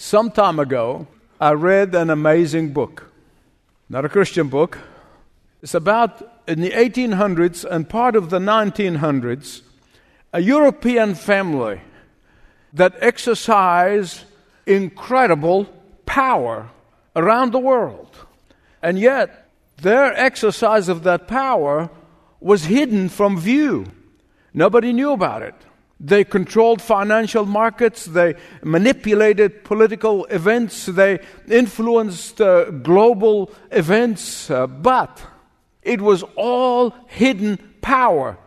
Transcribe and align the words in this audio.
Some 0.00 0.30
time 0.30 0.60
ago, 0.60 1.08
I 1.40 1.54
read 1.54 1.92
an 1.92 2.08
amazing 2.08 2.72
book. 2.72 3.10
Not 3.88 4.04
a 4.04 4.08
Christian 4.08 4.46
book. 4.46 4.78
It's 5.60 5.74
about 5.74 6.40
in 6.46 6.60
the 6.60 6.70
1800s 6.70 7.64
and 7.64 7.88
part 7.88 8.14
of 8.14 8.30
the 8.30 8.38
1900s, 8.38 9.62
a 10.32 10.40
European 10.40 11.16
family 11.16 11.80
that 12.74 12.94
exercised 13.00 14.22
incredible 14.66 15.66
power 16.06 16.70
around 17.16 17.50
the 17.50 17.58
world. 17.58 18.24
And 18.80 19.00
yet, 19.00 19.50
their 19.78 20.14
exercise 20.14 20.88
of 20.88 21.02
that 21.02 21.26
power 21.26 21.90
was 22.38 22.66
hidden 22.66 23.08
from 23.08 23.36
view. 23.36 23.86
Nobody 24.54 24.92
knew 24.92 25.10
about 25.10 25.42
it. 25.42 25.56
They 26.00 26.22
controlled 26.22 26.80
financial 26.80 27.44
markets, 27.44 28.04
they 28.04 28.36
manipulated 28.62 29.64
political 29.64 30.26
events, 30.26 30.86
they 30.86 31.18
influenced 31.48 32.40
uh, 32.40 32.70
global 32.70 33.50
events, 33.72 34.48
uh, 34.48 34.68
but 34.68 35.20
it 35.82 36.00
was 36.00 36.22
all 36.36 36.94
hidden 37.08 37.58
power. 37.80 38.38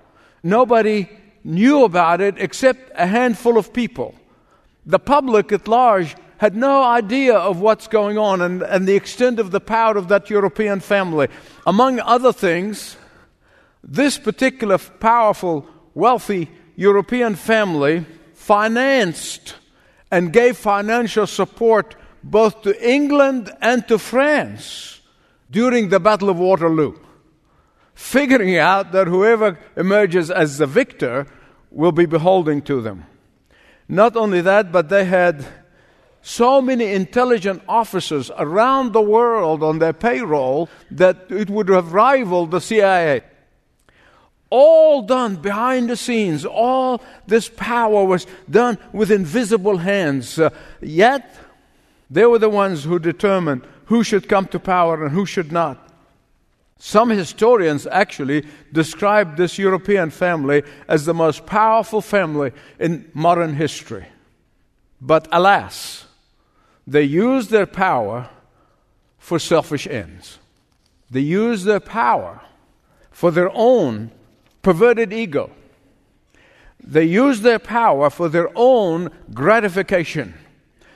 Nobody 0.43 1.09
knew 1.43 1.83
about 1.83 2.21
it 2.21 2.35
except 2.37 2.91
a 2.95 3.05
handful 3.05 3.57
of 3.57 3.73
people. 3.73 4.15
The 4.85 4.99
public 4.99 5.51
at 5.51 5.67
large 5.67 6.15
had 6.37 6.55
no 6.55 6.83
idea 6.83 7.35
of 7.35 7.59
what's 7.59 7.87
going 7.87 8.17
on 8.17 8.41
and, 8.41 8.63
and 8.63 8.87
the 8.87 8.95
extent 8.95 9.39
of 9.39 9.51
the 9.51 9.59
power 9.59 9.97
of 9.97 10.07
that 10.07 10.29
European 10.29 10.79
family. 10.79 11.27
Among 11.67 11.99
other 11.99 12.33
things, 12.33 12.95
this 13.83 14.17
particular 14.17 14.77
powerful, 14.77 15.67
wealthy 15.93 16.49
European 16.75 17.35
family 17.35 18.05
financed 18.33 19.55
and 20.09 20.33
gave 20.33 20.57
financial 20.57 21.27
support 21.27 21.95
both 22.23 22.61
to 22.61 22.89
England 22.89 23.51
and 23.61 23.87
to 23.87 23.97
France 23.97 25.01
during 25.49 25.89
the 25.89 25.99
Battle 25.99 26.29
of 26.29 26.37
Waterloo, 26.37 26.97
figuring 27.93 28.57
out 28.57 28.91
that 28.91 29.07
whoever 29.07 29.59
emerges 29.75 30.31
as 30.31 30.57
the 30.57 30.67
victor 30.67 31.27
will 31.71 31.91
be 31.91 32.05
beholden 32.05 32.61
to 32.61 32.81
them. 32.81 33.05
Not 33.87 34.15
only 34.15 34.41
that, 34.41 34.71
but 34.71 34.89
they 34.89 35.05
had 35.05 35.45
so 36.21 36.61
many 36.61 36.93
intelligent 36.93 37.63
officers 37.67 38.31
around 38.37 38.93
the 38.93 39.01
world 39.01 39.63
on 39.63 39.79
their 39.79 39.93
payroll 39.93 40.69
that 40.91 41.25
it 41.29 41.49
would 41.49 41.67
have 41.69 41.93
rivaled 41.93 42.51
the 42.51 42.61
CIA 42.61 43.23
all 44.51 45.01
done 45.01 45.37
behind 45.37 45.89
the 45.89 45.95
scenes. 45.95 46.45
All 46.45 47.01
this 47.25 47.49
power 47.49 48.05
was 48.05 48.27
done 48.47 48.77
with 48.93 49.09
invisible 49.09 49.77
hands. 49.77 50.37
Uh, 50.37 50.51
yet, 50.81 51.35
they 52.11 52.25
were 52.25 52.37
the 52.37 52.49
ones 52.49 52.83
who 52.83 52.99
determined 52.99 53.65
who 53.85 54.03
should 54.03 54.29
come 54.29 54.45
to 54.47 54.59
power 54.59 55.03
and 55.03 55.13
who 55.13 55.25
should 55.25 55.51
not. 55.51 55.89
Some 56.77 57.09
historians 57.09 57.87
actually 57.87 58.45
describe 58.71 59.37
this 59.37 59.57
European 59.57 60.09
family 60.09 60.63
as 60.87 61.05
the 61.05 61.13
most 61.13 61.45
powerful 61.45 62.01
family 62.01 62.51
in 62.79 63.09
modern 63.13 63.53
history. 63.53 64.05
But 64.99 65.27
alas, 65.31 66.05
they 66.87 67.03
used 67.03 67.49
their 67.49 67.65
power 67.65 68.29
for 69.17 69.39
selfish 69.39 69.87
ends. 69.87 70.39
They 71.09 71.19
used 71.19 71.65
their 71.65 71.79
power 71.79 72.41
for 73.11 73.31
their 73.31 73.51
own 73.53 74.11
perverted 74.61 75.13
ego. 75.13 75.51
They 76.83 77.05
use 77.05 77.41
their 77.41 77.59
power 77.59 78.09
for 78.09 78.29
their 78.29 78.49
own 78.55 79.11
gratification. 79.33 80.33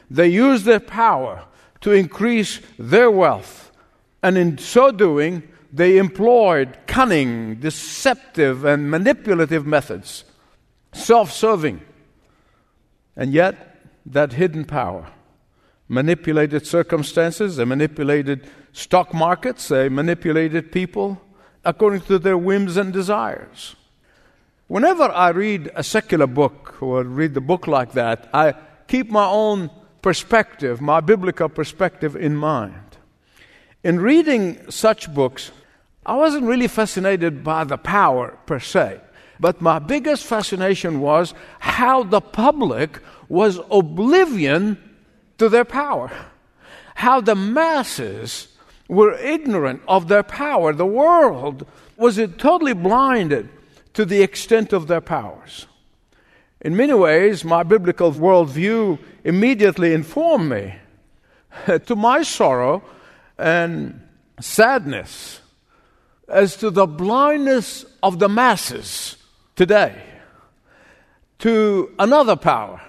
They 0.09 0.27
use 0.27 0.63
their 0.63 0.79
power 0.79 1.45
to 1.81 1.91
increase 1.91 2.59
their 2.79 3.11
wealth. 3.11 3.71
And 4.23 4.37
in 4.37 4.57
so 4.57 4.91
doing, 4.91 5.43
they 5.71 5.97
employed 5.97 6.77
cunning, 6.87 7.55
deceptive, 7.55 8.65
and 8.65 8.89
manipulative 8.89 9.65
methods, 9.65 10.23
self 10.93 11.31
serving. 11.31 11.81
And 13.15 13.33
yet, 13.33 13.75
that 14.05 14.33
hidden 14.33 14.65
power 14.65 15.11
manipulated 15.87 16.65
circumstances, 16.65 17.57
they 17.57 17.65
manipulated 17.65 18.49
stock 18.71 19.13
markets, 19.13 19.67
they 19.67 19.89
manipulated 19.89 20.71
people, 20.71 21.21
according 21.65 22.01
to 22.01 22.19
their 22.19 22.37
whims 22.37 22.77
and 22.77 22.93
desires. 22.93 23.75
Whenever 24.67 25.03
I 25.03 25.29
read 25.29 25.71
a 25.75 25.83
secular 25.83 26.27
book 26.27 26.81
or 26.81 27.03
read 27.03 27.35
a 27.37 27.41
book 27.41 27.67
like 27.67 27.93
that, 27.93 28.29
I 28.33 28.53
keep 28.87 29.09
my 29.09 29.25
own 29.25 29.69
perspective, 30.01 30.81
my 30.81 31.01
biblical 31.01 31.49
perspective 31.49 32.15
in 32.15 32.35
mind. 32.35 32.97
In 33.83 33.99
reading 33.99 34.71
such 34.71 35.13
books, 35.13 35.51
I 36.05 36.15
wasn't 36.15 36.45
really 36.45 36.67
fascinated 36.67 37.43
by 37.43 37.63
the 37.63 37.77
power 37.77 38.37
per 38.45 38.59
se, 38.59 39.01
but 39.39 39.61
my 39.61 39.79
biggest 39.79 40.23
fascination 40.23 40.99
was 40.99 41.33
how 41.59 42.03
the 42.03 42.21
public 42.21 42.99
was 43.27 43.59
oblivion 43.71 44.77
to 45.37 45.49
their 45.49 45.65
power, 45.65 46.11
how 46.95 47.21
the 47.21 47.35
masses 47.35 48.47
were 48.87 49.13
ignorant 49.13 49.81
of 49.87 50.07
their 50.07 50.23
power. 50.23 50.73
The 50.73 50.85
world 50.85 51.65
was 51.97 52.17
totally 52.37 52.73
blinded 52.73 53.49
to 53.93 54.05
the 54.05 54.21
extent 54.21 54.73
of 54.73 54.87
their 54.87 55.01
powers. 55.01 55.67
In 56.61 56.75
many 56.75 56.93
ways, 56.93 57.43
my 57.43 57.63
biblical 57.63 58.11
worldview 58.11 58.99
immediately 59.23 59.93
informed 59.93 60.49
me, 60.49 60.75
to 61.85 61.95
my 61.95 62.23
sorrow 62.23 62.83
and 63.37 64.01
sadness, 64.39 65.41
as 66.27 66.57
to 66.57 66.69
the 66.69 66.87
blindness 66.87 67.85
of 68.01 68.19
the 68.19 68.29
masses 68.29 69.17
today 69.55 70.01
to 71.39 71.93
another 71.99 72.35
power, 72.35 72.81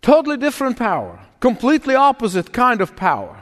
totally 0.00 0.36
different 0.36 0.76
power, 0.76 1.18
completely 1.40 1.94
opposite 1.94 2.52
kind 2.52 2.80
of 2.80 2.94
power 2.94 3.41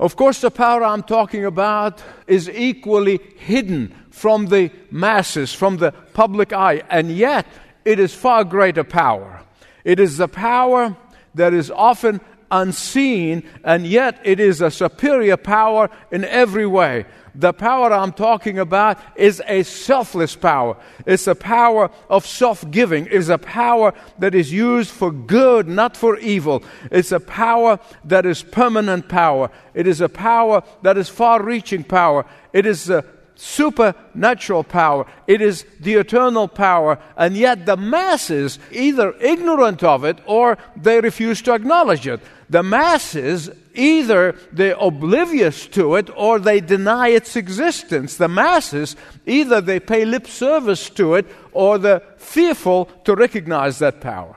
of 0.00 0.16
course, 0.16 0.40
the 0.40 0.50
power 0.50 0.82
I'm 0.82 1.02
talking 1.02 1.44
about 1.44 2.02
is 2.26 2.48
equally 2.48 3.20
hidden 3.36 3.94
from 4.10 4.46
the 4.46 4.70
masses, 4.90 5.52
from 5.52 5.76
the 5.76 5.92
public 5.92 6.54
eye, 6.54 6.82
and 6.88 7.10
yet 7.12 7.46
it 7.84 7.98
is 7.98 8.14
far 8.14 8.42
greater 8.44 8.82
power. 8.82 9.42
It 9.84 10.00
is 10.00 10.16
the 10.16 10.26
power 10.26 10.96
that 11.34 11.52
is 11.52 11.70
often 11.70 12.22
unseen, 12.50 13.42
and 13.62 13.86
yet 13.86 14.18
it 14.24 14.40
is 14.40 14.62
a 14.62 14.70
superior 14.70 15.36
power 15.36 15.90
in 16.10 16.24
every 16.24 16.66
way. 16.66 17.04
The 17.34 17.52
power 17.52 17.92
I'm 17.92 18.12
talking 18.12 18.58
about 18.58 18.98
is 19.16 19.42
a 19.46 19.62
selfless 19.62 20.36
power. 20.36 20.76
It's 21.06 21.26
a 21.26 21.34
power 21.34 21.90
of 22.08 22.26
self 22.26 22.68
giving. 22.70 23.08
It's 23.10 23.28
a 23.28 23.38
power 23.38 23.94
that 24.18 24.34
is 24.34 24.52
used 24.52 24.90
for 24.90 25.10
good, 25.10 25.68
not 25.68 25.96
for 25.96 26.18
evil. 26.18 26.62
It's 26.90 27.12
a 27.12 27.20
power 27.20 27.78
that 28.04 28.26
is 28.26 28.42
permanent 28.42 29.08
power. 29.08 29.50
It 29.74 29.86
is 29.86 30.00
a 30.00 30.08
power 30.08 30.62
that 30.82 30.96
is 30.98 31.08
far 31.08 31.42
reaching 31.42 31.84
power. 31.84 32.26
It 32.52 32.66
is 32.66 32.90
a 32.90 33.04
supernatural 33.40 34.62
power. 34.62 35.06
It 35.26 35.40
is 35.40 35.64
the 35.80 35.94
eternal 35.94 36.46
power. 36.46 36.98
And 37.16 37.36
yet 37.36 37.64
the 37.64 37.76
masses, 37.76 38.58
either 38.70 39.14
ignorant 39.20 39.82
of 39.82 40.04
it 40.04 40.18
or 40.26 40.58
they 40.76 41.00
refuse 41.00 41.40
to 41.42 41.54
acknowledge 41.54 42.06
it. 42.06 42.20
The 42.50 42.62
masses 42.62 43.50
either 43.74 44.36
they're 44.52 44.76
oblivious 44.78 45.66
to 45.68 45.94
it 45.94 46.10
or 46.16 46.38
they 46.38 46.60
deny 46.60 47.08
its 47.08 47.36
existence. 47.36 48.16
The 48.16 48.28
masses, 48.28 48.94
either 49.26 49.60
they 49.60 49.80
pay 49.80 50.04
lip 50.04 50.26
service 50.26 50.90
to 50.90 51.14
it 51.14 51.26
or 51.52 51.78
they're 51.78 52.02
fearful 52.18 52.86
to 53.04 53.14
recognize 53.14 53.78
that 53.78 54.00
power. 54.00 54.36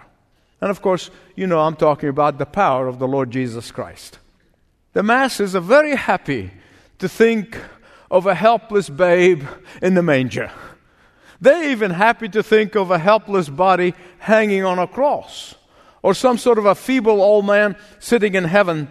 And 0.62 0.72
of 0.72 0.82
course, 0.82 1.10
you 1.36 1.46
know, 1.46 1.60
I'm 1.60 1.76
talking 1.76 2.08
about 2.08 2.38
the 2.38 2.46
power 2.46 2.88
of 2.88 3.00
the 3.00 3.08
Lord 3.08 3.32
Jesus 3.32 3.70
Christ. 3.72 4.20
The 4.94 5.04
masses 5.04 5.56
are 5.56 5.60
very 5.60 5.96
happy 5.96 6.52
to 7.00 7.10
think 7.10 7.60
of 8.14 8.28
a 8.28 8.36
helpless 8.36 8.90
babe 8.90 9.44
in 9.82 9.96
the 9.96 10.04
manger. 10.04 10.52
They're 11.42 11.72
even 11.72 11.90
happy 11.90 12.30
to 12.30 12.44
think 12.44 12.76
of 12.76 12.92
a 12.92 13.00
helpless 13.00 13.50
body 13.50 13.96
hanging 14.20 14.64
on 14.64 14.78
a 14.78 14.86
cross 14.86 15.56
or 16.04 16.14
some 16.14 16.38
sort 16.38 16.60
of 16.60 16.66
a 16.68 16.76
feeble 16.76 17.24
old 17.24 17.48
man 17.48 17.76
sitting 17.98 18.36
in 18.36 18.44
heaven 18.44 18.88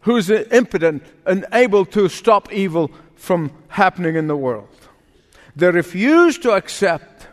who's 0.00 0.30
impotent 0.30 1.02
and 1.26 1.44
able 1.52 1.84
to 1.84 2.08
stop 2.08 2.50
evil 2.54 2.90
from 3.16 3.52
happening 3.68 4.16
in 4.16 4.28
the 4.28 4.36
world. 4.36 4.68
They 5.54 5.70
refuse 5.70 6.38
to 6.38 6.52
accept 6.52 7.26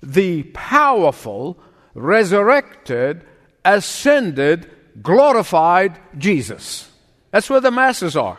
the 0.00 0.44
powerful, 0.54 1.58
resurrected, 1.94 3.24
ascended, 3.64 4.70
glorified 5.02 5.98
Jesus. 6.16 6.88
That's 7.32 7.50
where 7.50 7.60
the 7.60 7.72
masses 7.72 8.16
are. 8.16 8.38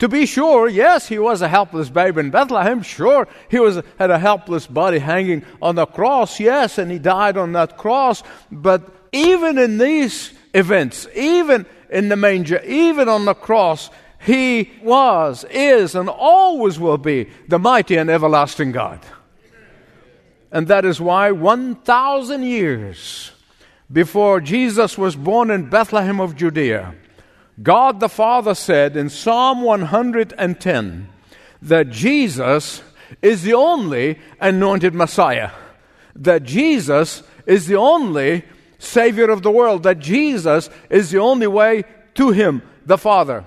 To 0.00 0.08
be 0.08 0.24
sure, 0.24 0.66
yes, 0.66 1.08
he 1.08 1.18
was 1.18 1.42
a 1.42 1.48
helpless 1.48 1.90
babe 1.90 2.16
in 2.16 2.30
Bethlehem. 2.30 2.82
Sure, 2.82 3.28
he 3.50 3.60
was, 3.60 3.82
had 3.98 4.10
a 4.10 4.18
helpless 4.18 4.66
body 4.66 4.98
hanging 4.98 5.44
on 5.60 5.74
the 5.74 5.84
cross, 5.84 6.40
yes, 6.40 6.78
and 6.78 6.90
he 6.90 6.98
died 6.98 7.36
on 7.36 7.52
that 7.52 7.76
cross. 7.76 8.22
But 8.50 8.90
even 9.12 9.58
in 9.58 9.76
these 9.76 10.32
events, 10.54 11.06
even 11.14 11.66
in 11.90 12.08
the 12.08 12.16
manger, 12.16 12.62
even 12.64 13.10
on 13.10 13.26
the 13.26 13.34
cross, 13.34 13.90
he 14.24 14.72
was, 14.82 15.44
is, 15.50 15.94
and 15.94 16.08
always 16.08 16.80
will 16.80 16.98
be 16.98 17.28
the 17.48 17.58
mighty 17.58 17.96
and 17.96 18.08
everlasting 18.08 18.72
God. 18.72 19.00
And 20.50 20.66
that 20.68 20.86
is 20.86 20.98
why 20.98 21.30
1,000 21.30 22.42
years 22.42 23.32
before 23.92 24.40
Jesus 24.40 24.96
was 24.96 25.14
born 25.14 25.50
in 25.50 25.68
Bethlehem 25.68 26.20
of 26.20 26.36
Judea, 26.36 26.94
God 27.62 28.00
the 28.00 28.08
Father 28.08 28.54
said 28.54 28.96
in 28.96 29.10
Psalm 29.10 29.62
110 29.62 31.08
that 31.62 31.90
Jesus 31.90 32.82
is 33.20 33.42
the 33.42 33.54
only 33.54 34.18
anointed 34.40 34.94
Messiah, 34.94 35.50
that 36.14 36.42
Jesus 36.44 37.22
is 37.46 37.66
the 37.66 37.76
only 37.76 38.44
Savior 38.78 39.30
of 39.30 39.42
the 39.42 39.50
world, 39.50 39.82
that 39.82 39.98
Jesus 39.98 40.70
is 40.88 41.10
the 41.10 41.18
only 41.18 41.46
way 41.46 41.84
to 42.14 42.30
Him, 42.30 42.62
the 42.86 42.96
Father. 42.96 43.44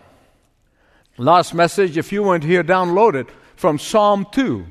Last 1.17 1.53
message, 1.53 1.97
if 1.97 2.11
you 2.11 2.23
weren't 2.23 2.43
here, 2.43 2.63
download 2.63 3.15
it 3.15 3.27
from 3.55 3.79
Psalm 3.79 4.27
2. 4.31 4.65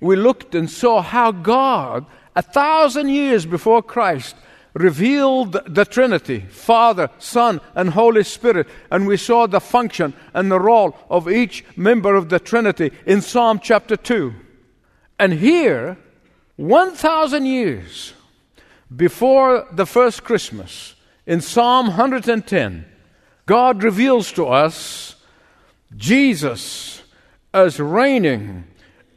We 0.00 0.16
looked 0.16 0.54
and 0.54 0.70
saw 0.70 1.02
how 1.02 1.32
God, 1.32 2.06
a 2.36 2.42
thousand 2.42 3.08
years 3.08 3.46
before 3.46 3.82
Christ, 3.82 4.36
revealed 4.74 5.58
the 5.66 5.84
Trinity 5.84 6.40
Father, 6.50 7.10
Son, 7.18 7.60
and 7.74 7.90
Holy 7.90 8.24
Spirit. 8.24 8.68
And 8.90 9.06
we 9.06 9.16
saw 9.16 9.46
the 9.46 9.60
function 9.60 10.14
and 10.34 10.50
the 10.50 10.60
role 10.60 10.96
of 11.08 11.28
each 11.28 11.64
member 11.76 12.14
of 12.14 12.28
the 12.28 12.38
Trinity 12.38 12.92
in 13.06 13.20
Psalm 13.20 13.60
chapter 13.62 13.96
2. 13.96 14.34
And 15.18 15.34
here, 15.34 15.98
1,000 16.56 17.46
years 17.46 18.14
before 18.94 19.66
the 19.72 19.86
first 19.86 20.24
Christmas, 20.24 20.94
in 21.26 21.40
Psalm 21.40 21.88
110, 21.88 22.86
God 23.46 23.82
reveals 23.82 24.32
to 24.32 24.46
us 24.46 25.16
Jesus 25.96 27.02
as 27.52 27.80
reigning 27.80 28.64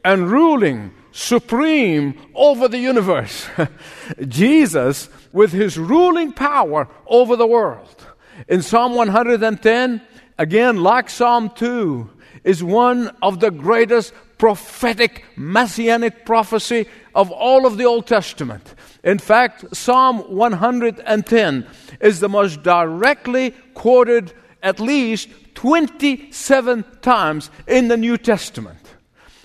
and 0.04 0.30
ruling 0.30 0.92
supreme 1.12 2.20
over 2.34 2.68
the 2.68 2.78
universe. 2.78 3.48
Jesus 4.28 5.08
with 5.34 5.52
his 5.52 5.76
ruling 5.76 6.32
power 6.32 6.88
over 7.06 7.36
the 7.36 7.46
world. 7.46 8.06
In 8.48 8.62
Psalm 8.62 8.94
110, 8.94 10.00
again, 10.38 10.82
like 10.82 11.10
Psalm 11.10 11.50
2, 11.50 12.08
is 12.44 12.62
one 12.62 13.14
of 13.20 13.40
the 13.40 13.50
greatest 13.50 14.14
prophetic 14.38 15.24
messianic 15.36 16.24
prophecy 16.24 16.86
of 17.14 17.30
all 17.30 17.66
of 17.66 17.76
the 17.76 17.84
Old 17.84 18.06
Testament. 18.06 18.74
In 19.02 19.18
fact, 19.18 19.76
Psalm 19.76 20.18
110 20.34 21.66
is 22.00 22.20
the 22.20 22.28
most 22.28 22.62
directly 22.62 23.54
quoted 23.74 24.32
at 24.62 24.80
least 24.80 25.28
27 25.54 26.84
times 27.02 27.50
in 27.66 27.88
the 27.88 27.96
New 27.96 28.16
Testament. 28.16 28.94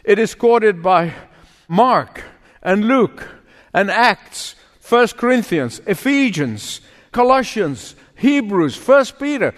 It 0.03 0.19
is 0.19 0.35
quoted 0.35 0.81
by 0.81 1.13
Mark 1.67 2.23
and 2.61 2.85
Luke 2.85 3.27
and 3.73 3.89
Acts 3.89 4.55
1 4.89 5.07
Corinthians, 5.09 5.81
Ephesians, 5.85 6.81
Colossians, 7.11 7.95
Hebrews, 8.15 8.75
1 8.75 9.05
Peter, 9.19 9.53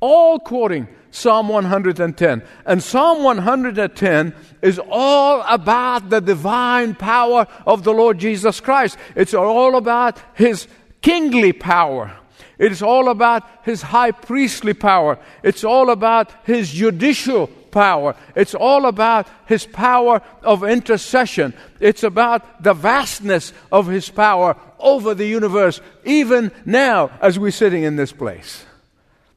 all 0.00 0.38
quoting 0.38 0.86
Psalm 1.10 1.48
110. 1.48 2.42
And 2.64 2.82
Psalm 2.82 3.24
110 3.24 4.34
is 4.62 4.80
all 4.88 5.42
about 5.48 6.10
the 6.10 6.20
divine 6.20 6.94
power 6.94 7.48
of 7.66 7.82
the 7.82 7.92
Lord 7.92 8.18
Jesus 8.18 8.60
Christ. 8.60 8.96
It's 9.16 9.34
all 9.34 9.76
about 9.76 10.20
his 10.34 10.68
kingly 11.00 11.52
power. 11.52 12.16
It's 12.56 12.82
all 12.82 13.08
about 13.08 13.44
his 13.64 13.82
high 13.82 14.12
priestly 14.12 14.74
power. 14.74 15.18
It's 15.42 15.64
all 15.64 15.90
about 15.90 16.32
his 16.44 16.70
judicial 16.70 17.50
power. 17.70 18.14
It's 18.34 18.54
all 18.54 18.86
about 18.86 19.28
his 19.46 19.66
power 19.66 20.22
of 20.42 20.64
intercession. 20.64 21.54
It's 21.80 22.02
about 22.02 22.62
the 22.62 22.74
vastness 22.74 23.52
of 23.70 23.86
his 23.86 24.08
power 24.08 24.56
over 24.78 25.14
the 25.14 25.26
universe, 25.26 25.80
even 26.04 26.52
now 26.64 27.10
as 27.20 27.38
we're 27.38 27.50
sitting 27.50 27.82
in 27.82 27.96
this 27.96 28.12
place. 28.12 28.64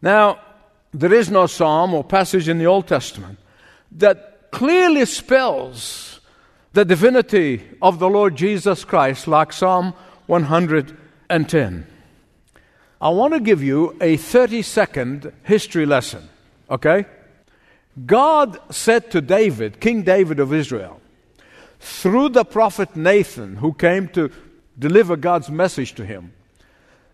Now, 0.01 0.39
there 0.94 1.13
is 1.13 1.30
no 1.30 1.48
psalm 1.48 1.94
or 1.94 2.04
passage 2.04 2.50
in 2.50 2.57
the 2.57 2.66
Old 2.66 2.88
Testament 2.88 3.39
that 3.94 4.51
clearly 4.51 5.06
spells 5.06 6.19
the 6.74 6.86
divinity 6.86 7.63
of 7.81 8.00
the 8.00 8.10
Lord 8.10 8.36
Jesus 8.36 8.86
Christ 8.86 9.28
like 9.28 9.54
Psalm 9.54 9.94
110. 10.28 11.88
I 13.01 13.10
want 13.10 13.33
to 13.33 13.39
give 13.39 13.63
you 13.63 13.98
a 14.00 14.18
30 14.18 14.62
second 14.62 15.33
history 15.44 15.86
lesson, 15.86 16.30
okay? 16.69 17.06
God 18.06 18.60
said 18.70 19.12
to 19.12 19.22
David, 19.22 19.80
King 19.82 20.04
David 20.04 20.40
of 20.40 20.54
Israel, 20.54 21.02
through 21.80 22.30
the 22.30 22.46
prophet 22.46 22.96
Nathan, 22.96 23.58
who 23.58 23.74
came 23.74 24.08
to 24.10 24.32
deliver 24.78 25.16
God's 25.16 25.50
message 25.50 25.94
to 25.96 26.06
him, 26.06 26.34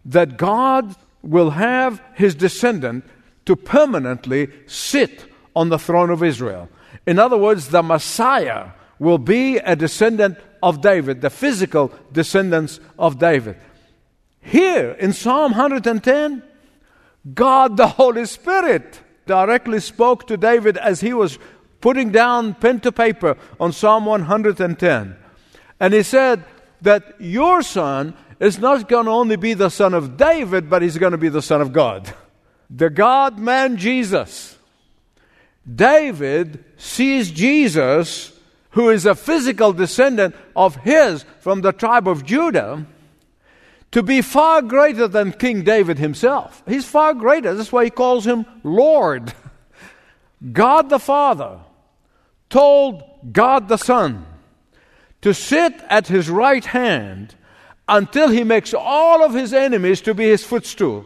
that 0.05 0.37
God 0.37 0.95
will 1.23 1.51
have 1.51 2.01
his 2.13 2.35
descendant 2.35 3.05
to 3.45 3.55
permanently 3.55 4.49
sit 4.67 5.25
on 5.55 5.69
the 5.69 5.79
throne 5.79 6.09
of 6.09 6.21
Israel. 6.21 6.69
In 7.05 7.17
other 7.17 7.37
words, 7.37 7.69
the 7.69 7.81
Messiah 7.81 8.71
will 8.99 9.17
be 9.17 9.57
a 9.57 9.75
descendant 9.75 10.37
of 10.61 10.81
David, 10.81 11.21
the 11.21 11.29
physical 11.29 11.91
descendants 12.11 12.79
of 12.99 13.19
David. 13.19 13.57
Here 14.41 14.91
in 14.91 15.13
Psalm 15.13 15.51
110, 15.51 16.43
God 17.33 17.77
the 17.77 17.87
Holy 17.87 18.25
Spirit 18.25 19.01
directly 19.27 19.79
spoke 19.79 20.25
to 20.27 20.37
David 20.37 20.77
as 20.77 21.01
he 21.01 21.13
was 21.13 21.37
putting 21.81 22.11
down 22.11 22.55
pen 22.55 22.79
to 22.81 22.91
paper 22.91 23.37
on 23.59 23.71
Psalm 23.71 24.05
110. 24.05 25.15
And 25.79 25.93
he 25.93 26.03
said 26.03 26.43
that 26.81 27.15
your 27.19 27.61
son 27.61 28.15
is 28.39 28.59
not 28.59 28.87
going 28.87 29.05
to 29.05 29.11
only 29.11 29.35
be 29.35 29.53
the 29.53 29.69
son 29.69 29.93
of 29.93 30.17
David, 30.17 30.69
but 30.69 30.81
he's 30.81 30.97
going 30.97 31.11
to 31.11 31.17
be 31.17 31.29
the 31.29 31.41
son 31.41 31.61
of 31.61 31.73
God. 31.73 32.13
The 32.69 32.89
God 32.89 33.39
man 33.39 33.77
Jesus. 33.77 34.57
David 35.73 36.63
sees 36.77 37.31
Jesus, 37.31 38.37
who 38.71 38.89
is 38.89 39.05
a 39.05 39.15
physical 39.15 39.73
descendant 39.73 40.35
of 40.55 40.75
his 40.77 41.25
from 41.39 41.61
the 41.61 41.71
tribe 41.71 42.07
of 42.07 42.25
Judah 42.25 42.85
to 43.91 44.03
be 44.03 44.21
far 44.21 44.61
greater 44.61 45.07
than 45.07 45.31
King 45.31 45.63
David 45.63 45.97
himself. 45.97 46.61
He's 46.67 46.85
far 46.85 47.13
greater. 47.13 47.53
That's 47.53 47.71
why 47.71 47.85
he 47.85 47.89
calls 47.89 48.25
him 48.25 48.45
Lord. 48.63 49.33
God 50.51 50.89
the 50.89 50.99
Father 50.99 51.59
told 52.49 53.03
God 53.31 53.67
the 53.67 53.77
Son 53.77 54.25
to 55.21 55.33
sit 55.33 55.73
at 55.89 56.07
his 56.07 56.29
right 56.29 56.63
hand 56.63 57.35
until 57.87 58.29
he 58.29 58.43
makes 58.43 58.73
all 58.73 59.23
of 59.23 59.33
his 59.33 59.53
enemies 59.53 60.01
to 60.01 60.13
be 60.13 60.25
his 60.25 60.43
footstool. 60.43 61.05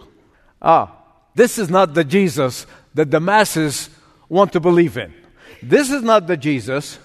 Ah, 0.61 0.95
this 1.35 1.57
is 1.57 1.69
not 1.69 1.93
the 1.93 2.03
Jesus 2.03 2.65
that 2.93 3.11
the 3.11 3.19
masses 3.19 3.89
want 4.27 4.53
to 4.53 4.59
believe 4.59 4.97
in. 4.97 5.13
This 5.61 5.91
is 5.91 6.01
not 6.01 6.27
the 6.27 6.37
Jesus 6.37 6.99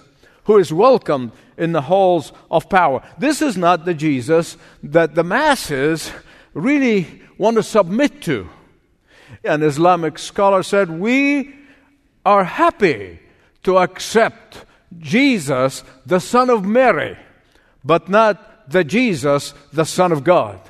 who 0.47 0.57
is 0.57 0.71
welcomed 0.71 1.31
in 1.57 1.73
the 1.73 1.81
halls 1.81 2.31
of 2.49 2.69
power. 2.69 3.03
This 3.17 3.41
is 3.41 3.57
not 3.57 3.83
the 3.83 3.93
Jesus 3.93 4.57
that 4.81 5.13
the 5.13 5.23
masses 5.23 6.09
really 6.53 7.21
want 7.37 7.57
to 7.57 7.63
submit 7.63 8.21
to. 8.23 8.49
An 9.43 9.61
Islamic 9.61 10.17
scholar 10.17 10.63
said, 10.63 10.89
We 10.89 11.53
are 12.25 12.45
happy 12.45 13.19
to 13.63 13.77
accept 13.77 14.65
Jesus, 14.97 15.83
the 16.05 16.19
Son 16.19 16.49
of 16.49 16.63
Mary, 16.65 17.17
but 17.83 18.07
not 18.07 18.71
the 18.71 18.85
Jesus, 18.85 19.53
the 19.73 19.85
Son 19.85 20.13
of 20.13 20.23
God. 20.23 20.61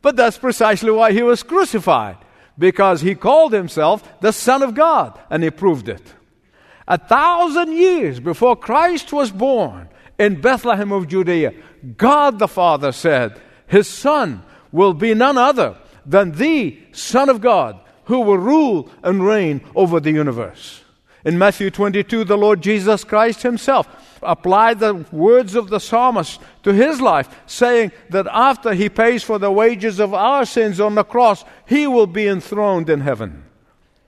But 0.00 0.14
that's 0.14 0.38
precisely 0.38 0.92
why 0.92 1.10
he 1.12 1.24
was 1.24 1.42
crucified, 1.42 2.18
because 2.56 3.00
he 3.00 3.16
called 3.16 3.52
himself 3.52 4.20
the 4.20 4.32
Son 4.32 4.62
of 4.62 4.76
God, 4.76 5.18
and 5.28 5.42
he 5.42 5.50
proved 5.50 5.88
it. 5.88 6.14
A 6.88 6.96
thousand 6.96 7.76
years 7.76 8.18
before 8.18 8.56
Christ 8.56 9.12
was 9.12 9.30
born 9.30 9.90
in 10.18 10.40
Bethlehem 10.40 10.90
of 10.90 11.06
Judea, 11.06 11.52
God 11.98 12.38
the 12.38 12.48
Father 12.48 12.92
said, 12.92 13.38
His 13.66 13.86
Son 13.86 14.42
will 14.72 14.94
be 14.94 15.12
none 15.12 15.36
other 15.36 15.76
than 16.06 16.32
the 16.32 16.78
Son 16.92 17.28
of 17.28 17.42
God 17.42 17.78
who 18.04 18.20
will 18.20 18.38
rule 18.38 18.90
and 19.02 19.24
reign 19.24 19.60
over 19.74 20.00
the 20.00 20.10
universe. 20.10 20.82
In 21.26 21.36
Matthew 21.36 21.70
22, 21.70 22.24
the 22.24 22.38
Lord 22.38 22.62
Jesus 22.62 23.04
Christ 23.04 23.42
Himself 23.42 23.86
applied 24.22 24.80
the 24.80 25.04
words 25.12 25.54
of 25.54 25.68
the 25.68 25.80
psalmist 25.80 26.40
to 26.62 26.72
His 26.72 27.02
life, 27.02 27.28
saying 27.44 27.92
that 28.08 28.26
after 28.28 28.72
He 28.72 28.88
pays 28.88 29.22
for 29.22 29.38
the 29.38 29.52
wages 29.52 30.00
of 30.00 30.14
our 30.14 30.46
sins 30.46 30.80
on 30.80 30.94
the 30.94 31.04
cross, 31.04 31.44
He 31.66 31.86
will 31.86 32.06
be 32.06 32.26
enthroned 32.26 32.88
in 32.88 33.02
heaven. 33.02 33.44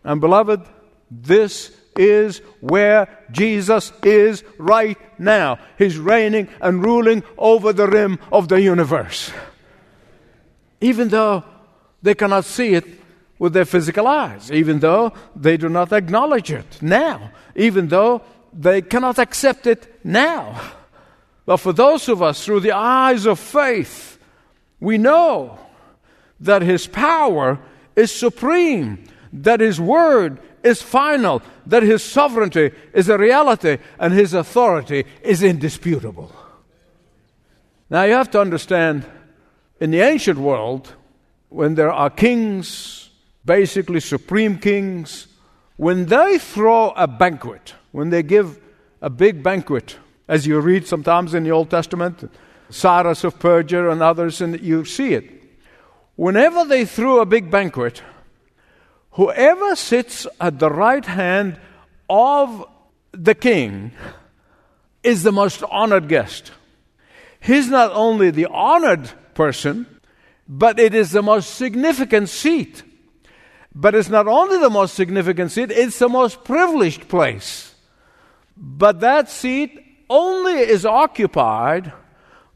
And 0.03 0.19
beloved, 0.19 0.63
this 1.11 1.77
is 2.01 2.39
where 2.61 3.07
Jesus 3.31 3.93
is 4.03 4.43
right 4.57 4.99
now. 5.19 5.59
He's 5.77 5.99
reigning 5.99 6.49
and 6.63 6.83
ruling 6.83 7.23
over 7.37 7.75
the 7.75 7.87
rim 7.87 8.19
of 8.33 8.49
the 8.49 8.61
universe. 8.61 9.31
Even 10.81 11.09
though 11.09 11.45
they 12.03 12.15
cannot 12.15 12.47
see 12.47 12.73
it 12.73 12.87
with 13.39 13.53
their 13.53 13.67
physical 13.67 14.07
eyes, 14.07 14.51
even 14.51 14.81
though 14.81 15.13
they 15.37 15.59
do 15.59 15.69
not 15.69 15.93
acknowledge 15.93 16.51
it 16.51 16.81
now, 16.81 17.33
even 17.55 17.89
though 17.89 18.23
they 18.53 18.81
cannot 18.81 19.19
accept 19.19 19.67
it 19.67 20.01
now. 20.03 20.59
But 21.45 21.59
for 21.59 21.75
those 21.75 22.09
of 22.09 22.23
us 22.23 22.45
through 22.45 22.61
the 22.61 22.73
eyes 22.73 23.27
of 23.27 23.39
faith, 23.39 24.19
we 24.81 24.97
know 24.97 25.59
that 26.41 26.63
His 26.63 26.87
power 26.87 27.59
is 27.95 28.11
supreme, 28.11 29.05
that 29.33 29.61
His 29.61 29.79
word 29.79 30.41
is 30.63 30.83
final, 30.83 31.43
that 31.67 31.83
His 31.83 32.03
sovereignty 32.03 32.71
is 32.93 33.09
a 33.09 33.19
reality, 33.19 33.79
and 33.99 34.13
His 34.13 34.35
authority 34.35 35.05
is 35.23 35.43
indisputable. 35.43 36.33
Now 37.89 38.05
you 38.05 38.13
have 38.13 38.31
to 38.33 38.41
understand, 38.41 39.05
in 39.81 39.91
the 39.91 40.01
ancient 40.01 40.39
world, 40.39 40.95
when 41.49 41.75
there 41.75 41.93
are 41.93 42.11
kings, 42.11 43.11
basically 43.45 44.01
supreme 44.01 44.59
kings, 44.59 45.27
when 45.77 46.07
they 46.07 46.39
throw 46.39 46.91
a 46.91 47.09
banquet, 47.09 47.75
when 47.91 48.11
they 48.11 48.23
give 48.23 48.59
a 49.01 49.11
big 49.11 49.43
banquet, 49.43 49.97
as 50.29 50.47
you 50.47 50.61
read 50.61 50.87
sometimes 50.87 51.35
in 51.35 51.43
the 51.43 51.51
Old 51.51 51.71
Testament, 51.71 52.31
Cyrus 52.69 53.25
of 53.25 53.39
Persia 53.41 53.91
and 53.91 54.03
others, 54.03 54.41
and 54.41 54.61
you 54.61 54.85
see 54.85 55.15
it. 55.15 55.25
Whenever 56.15 56.65
they 56.65 56.85
threw 56.85 57.21
a 57.21 57.27
big 57.27 57.51
banquet, 57.51 58.03
whoever 59.13 59.77
sits 59.77 60.27
at 60.41 60.59
the 60.59 60.71
right 60.71 61.05
hand 61.05 61.59
of 62.09 62.65
the 63.13 63.35
king 63.35 63.93
is 65.03 65.23
the 65.23 65.33
most 65.33 65.63
honored 65.71 66.09
guest. 66.09 66.53
He's 67.41 67.69
not 67.69 67.93
only 67.93 68.31
the 68.31 68.47
honored 68.47 69.11
person, 69.35 69.87
but 70.47 70.79
it 70.79 70.95
is 70.95 71.13
the 71.13 71.23
most 71.23 71.55
significant 71.55 72.29
seat. 72.29 72.83
But 73.75 73.95
it's 73.95 74.09
not 74.09 74.27
only 74.27 74.59
the 74.59 74.71
most 74.71 74.95
significant 74.95 75.53
seat, 75.53 75.71
it's 75.71 75.99
the 75.99 76.09
most 76.09 76.45
privileged 76.45 77.09
place. 77.09 77.75
But 78.57 79.01
that 79.01 79.31
seat 79.31 79.81
only 80.11 80.55
is 80.55 80.85
occupied 80.85 81.93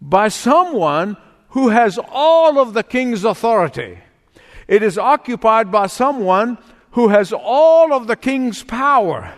by 0.00 0.28
someone 0.28 1.16
who 1.50 1.68
has 1.68 1.98
all 2.10 2.58
of 2.58 2.74
the 2.74 2.82
king's 2.82 3.24
authority. 3.24 3.98
It 4.68 4.82
is 4.82 4.98
occupied 4.98 5.70
by 5.70 5.86
someone 5.86 6.58
who 6.92 7.08
has 7.08 7.32
all 7.32 7.92
of 7.92 8.06
the 8.06 8.16
king's 8.16 8.62
power. 8.62 9.34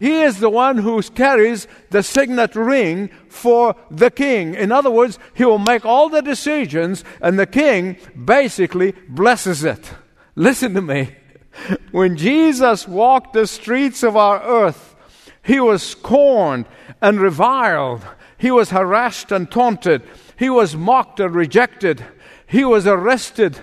He 0.00 0.22
is 0.22 0.40
the 0.40 0.50
one 0.50 0.78
who 0.78 1.00
carries 1.02 1.68
the 1.90 2.02
signet 2.02 2.56
ring 2.56 3.10
for 3.28 3.76
the 3.90 4.10
king. 4.10 4.54
In 4.54 4.72
other 4.72 4.90
words, 4.90 5.18
he 5.34 5.44
will 5.44 5.58
make 5.58 5.84
all 5.84 6.08
the 6.08 6.22
decisions, 6.22 7.04
and 7.20 7.38
the 7.38 7.46
king 7.46 7.98
basically 8.24 8.92
blesses 9.08 9.62
it. 9.62 9.92
Listen 10.34 10.74
to 10.74 10.80
me. 10.80 11.14
When 11.90 12.16
Jesus 12.16 12.88
walked 12.88 13.34
the 13.34 13.46
streets 13.46 14.02
of 14.02 14.16
our 14.16 14.42
earth, 14.42 14.94
he 15.42 15.60
was 15.60 15.82
scorned 15.82 16.66
and 17.02 17.20
reviled. 17.20 18.02
He 18.38 18.50
was 18.50 18.70
harassed 18.70 19.32
and 19.32 19.50
taunted. 19.50 20.02
He 20.38 20.48
was 20.48 20.76
mocked 20.76 21.20
and 21.20 21.34
rejected. 21.34 22.04
He 22.46 22.64
was 22.64 22.86
arrested 22.86 23.60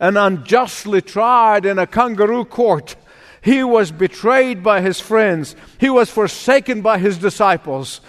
and 0.00 0.16
unjustly 0.16 1.02
tried 1.02 1.66
in 1.66 1.78
a 1.78 1.86
kangaroo 1.86 2.44
court. 2.44 2.96
He 3.40 3.62
was 3.62 3.90
betrayed 3.92 4.62
by 4.62 4.80
his 4.80 5.00
friends. 5.00 5.56
He 5.78 5.90
was 5.90 6.10
forsaken 6.10 6.82
by 6.82 6.98
his 6.98 7.18
disciples. 7.18 8.00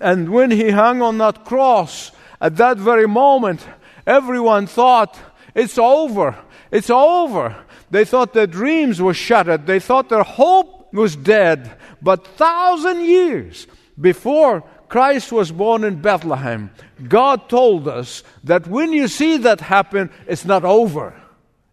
And 0.00 0.30
when 0.30 0.50
he 0.50 0.70
hung 0.70 1.02
on 1.02 1.18
that 1.18 1.44
cross, 1.44 2.12
at 2.40 2.56
that 2.56 2.78
very 2.78 3.06
moment, 3.06 3.66
everyone 4.06 4.66
thought, 4.66 5.18
it's 5.54 5.78
over. 5.78 6.36
It's 6.70 6.90
over. 6.90 7.56
They 7.90 8.04
thought 8.04 8.34
their 8.34 8.46
dreams 8.46 9.00
were 9.00 9.14
shattered. 9.14 9.66
They 9.66 9.80
thought 9.80 10.08
their 10.08 10.22
hope 10.22 10.92
was 10.92 11.16
dead. 11.16 11.76
But 12.00 12.26
thousand 12.26 13.04
years 13.04 13.66
before 14.00 14.62
Christ 14.88 15.32
was 15.32 15.52
born 15.52 15.84
in 15.84 16.00
Bethlehem, 16.00 16.70
God 17.08 17.48
told 17.48 17.88
us 17.88 18.22
that 18.44 18.66
when 18.66 18.92
you 18.92 19.08
see 19.08 19.36
that 19.38 19.60
happen, 19.60 20.10
it's 20.26 20.44
not 20.44 20.64
over. 20.64 21.14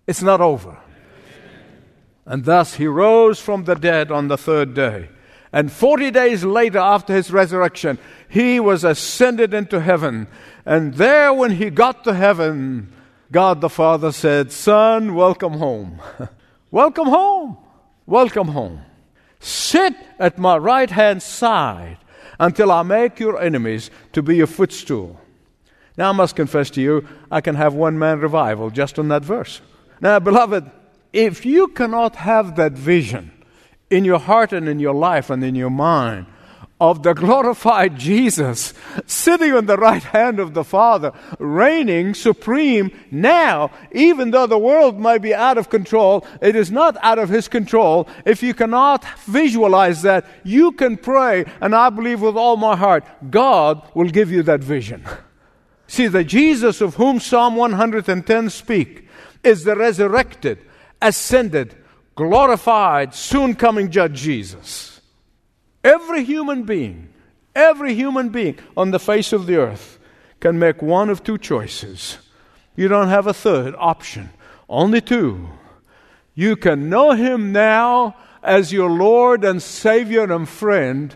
It's 0.08 0.22
not 0.22 0.42
over. 0.42 0.78
And 2.26 2.46
thus 2.46 2.76
he 2.76 2.88
rose 2.88 3.40
from 3.40 3.66
the 3.66 3.76
dead 3.76 4.12
on 4.12 4.28
the 4.28 4.38
third 4.38 4.74
day. 4.74 5.10
And 5.52 5.72
40 5.72 6.12
days 6.12 6.44
later, 6.44 6.80
after 6.80 7.14
his 7.14 7.32
resurrection, 7.32 7.98
he 8.28 8.60
was 8.60 8.84
ascended 8.84 9.54
into 9.54 9.80
heaven. 9.80 10.28
And 10.66 10.96
there, 10.96 11.34
when 11.34 11.52
he 11.52 11.70
got 11.70 12.04
to 12.04 12.14
heaven, 12.14 12.92
God 13.32 13.62
the 13.62 13.70
Father 13.70 14.12
said, 14.12 14.52
Son, 14.52 15.16
welcome 15.16 15.54
home. 15.54 16.02
welcome 16.72 17.08
home. 17.08 17.58
Welcome 18.06 18.50
home. 18.50 18.82
Sit 19.40 19.96
at 20.20 20.38
my 20.38 20.58
right 20.58 20.90
hand 20.90 21.24
side 21.24 21.98
until 22.40 22.72
I 22.72 22.84
make 22.84 23.20
your 23.20 23.40
enemies 23.42 23.90
to 24.14 24.22
be 24.22 24.36
your 24.36 24.48
footstool. 24.48 25.20
Now, 25.98 26.10
I 26.10 26.14
must 26.14 26.36
confess 26.36 26.70
to 26.72 26.82
you, 26.82 27.08
I 27.32 27.40
can 27.42 27.56
have 27.56 27.74
one 27.74 27.98
man 27.98 28.20
revival 28.20 28.70
just 28.70 29.00
on 29.00 29.08
that 29.08 29.24
verse. 29.24 29.62
Now, 30.02 30.20
beloved, 30.20 30.70
if 31.14 31.46
you 31.46 31.70
cannot 31.70 32.18
have 32.18 32.56
that 32.56 32.74
vision 32.74 33.32
in 33.90 34.06
your 34.06 34.20
heart 34.20 34.54
and 34.54 34.68
in 34.68 34.80
your 34.80 34.94
life 34.94 35.30
and 35.30 35.44
in 35.44 35.56
your 35.56 35.70
mind, 35.70 36.28
of 36.80 37.04
the 37.04 37.14
glorified 37.14 37.98
Jesus 37.98 38.74
sitting 39.06 39.54
on 39.54 39.66
the 39.66 39.78
right 39.78 40.04
hand 40.04 40.40
of 40.40 40.54
the 40.54 40.64
Father, 40.64 41.14
reigning 41.40 42.14
supreme 42.14 42.92
now, 43.12 43.72
even 43.94 44.32
though 44.32 44.48
the 44.48 44.58
world 44.58 45.00
might 45.00 45.22
be 45.22 45.34
out 45.34 45.58
of 45.58 45.70
control, 45.70 46.28
it 46.42 46.56
is 46.56 46.72
not 46.72 46.98
out 47.02 47.18
of 47.18 47.30
His 47.30 47.48
control. 47.48 48.10
If 48.26 48.44
you 48.44 48.54
cannot 48.54 49.06
visualize 49.26 50.02
that, 50.02 50.26
you 50.44 50.74
can 50.74 50.98
pray, 50.98 51.46
and 51.62 51.74
I 51.74 51.90
believe 51.90 52.22
with 52.22 52.36
all 52.36 52.58
my 52.58 52.76
heart, 52.76 53.06
God 53.30 53.82
will 53.94 54.10
give 54.10 54.30
you 54.30 54.44
that 54.44 54.62
vision. 54.62 55.04
See, 55.88 56.08
the 56.08 56.24
Jesus 56.24 56.82
of 56.82 56.96
whom 56.96 57.20
Psalm 57.20 57.56
110 57.56 58.50
speak 58.50 59.05
is 59.46 59.64
the 59.64 59.76
resurrected, 59.76 60.60
ascended, 61.02 61.76
glorified, 62.16 63.14
soon 63.14 63.56
coming 63.56 63.92
judge 63.92 64.22
Jesus. 64.22 65.02
Every 65.84 66.24
human 66.24 66.64
being, 66.64 67.14
every 67.56 67.94
human 67.94 68.30
being 68.30 68.58
on 68.76 68.92
the 68.92 69.00
face 69.00 69.32
of 69.32 69.46
the 69.46 69.58
earth 69.58 70.00
can 70.40 70.58
make 70.58 70.82
one 70.82 71.10
of 71.10 71.24
two 71.24 71.38
choices. 71.38 72.18
You 72.76 72.88
don't 72.88 73.10
have 73.10 73.28
a 73.28 73.34
third 73.34 73.76
option, 73.78 74.32
only 74.68 75.02
two. 75.02 75.50
You 76.34 76.56
can 76.56 76.90
know 76.90 77.12
Him 77.12 77.52
now 77.52 78.16
as 78.44 78.74
your 78.74 78.90
Lord 78.90 79.44
and 79.44 79.62
Savior 79.62 80.32
and 80.32 80.48
friend, 80.48 81.16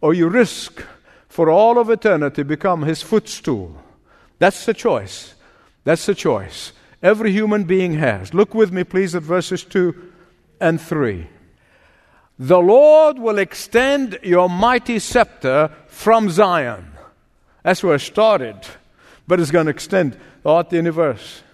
or 0.00 0.14
you 0.14 0.28
risk 0.28 0.84
for 1.28 1.50
all 1.50 1.78
of 1.78 1.90
eternity 1.90 2.42
become 2.42 2.82
His 2.82 3.02
footstool. 3.02 3.76
That's 4.38 4.66
the 4.66 4.74
choice. 4.74 5.34
That's 5.84 6.06
the 6.06 6.14
choice. 6.14 6.72
Every 7.06 7.30
human 7.30 7.62
being 7.62 7.92
has. 7.98 8.34
Look 8.34 8.52
with 8.52 8.72
me, 8.72 8.82
please, 8.82 9.14
at 9.14 9.22
verses 9.22 9.62
2 9.62 9.94
and 10.60 10.80
3. 10.80 11.28
The 12.36 12.58
Lord 12.58 13.20
will 13.20 13.38
extend 13.38 14.18
your 14.24 14.50
mighty 14.50 14.98
scepter 14.98 15.70
from 15.86 16.30
Zion. 16.30 16.90
That's 17.62 17.84
where 17.84 17.94
it 17.94 18.00
started, 18.00 18.56
but 19.28 19.38
it's 19.38 19.52
going 19.52 19.66
to 19.66 19.70
extend 19.70 20.18
throughout 20.42 20.70
the 20.70 20.78
universe. 20.78 21.44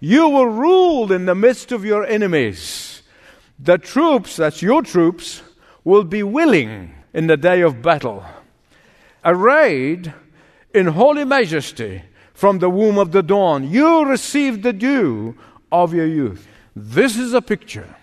You 0.00 0.28
will 0.28 0.48
rule 0.48 1.12
in 1.12 1.26
the 1.26 1.36
midst 1.36 1.70
of 1.70 1.84
your 1.84 2.04
enemies. 2.04 3.04
The 3.60 3.78
troops, 3.78 4.34
that's 4.34 4.60
your 4.60 4.82
troops, 4.82 5.40
will 5.84 6.02
be 6.02 6.24
willing 6.24 6.92
in 7.14 7.28
the 7.28 7.36
day 7.36 7.60
of 7.60 7.80
battle, 7.80 8.24
arrayed 9.24 10.12
in 10.74 10.88
holy 10.88 11.24
majesty 11.24 12.02
from 12.36 12.58
the 12.58 12.68
womb 12.68 12.98
of 12.98 13.12
the 13.12 13.22
dawn. 13.22 13.68
You 13.68 14.04
receive 14.04 14.62
the 14.62 14.74
dew 14.74 15.34
of 15.72 15.94
your 15.94 16.06
youth. 16.06 16.46
This 16.76 17.16
is 17.16 17.32
a 17.32 17.40
picture 17.40 17.96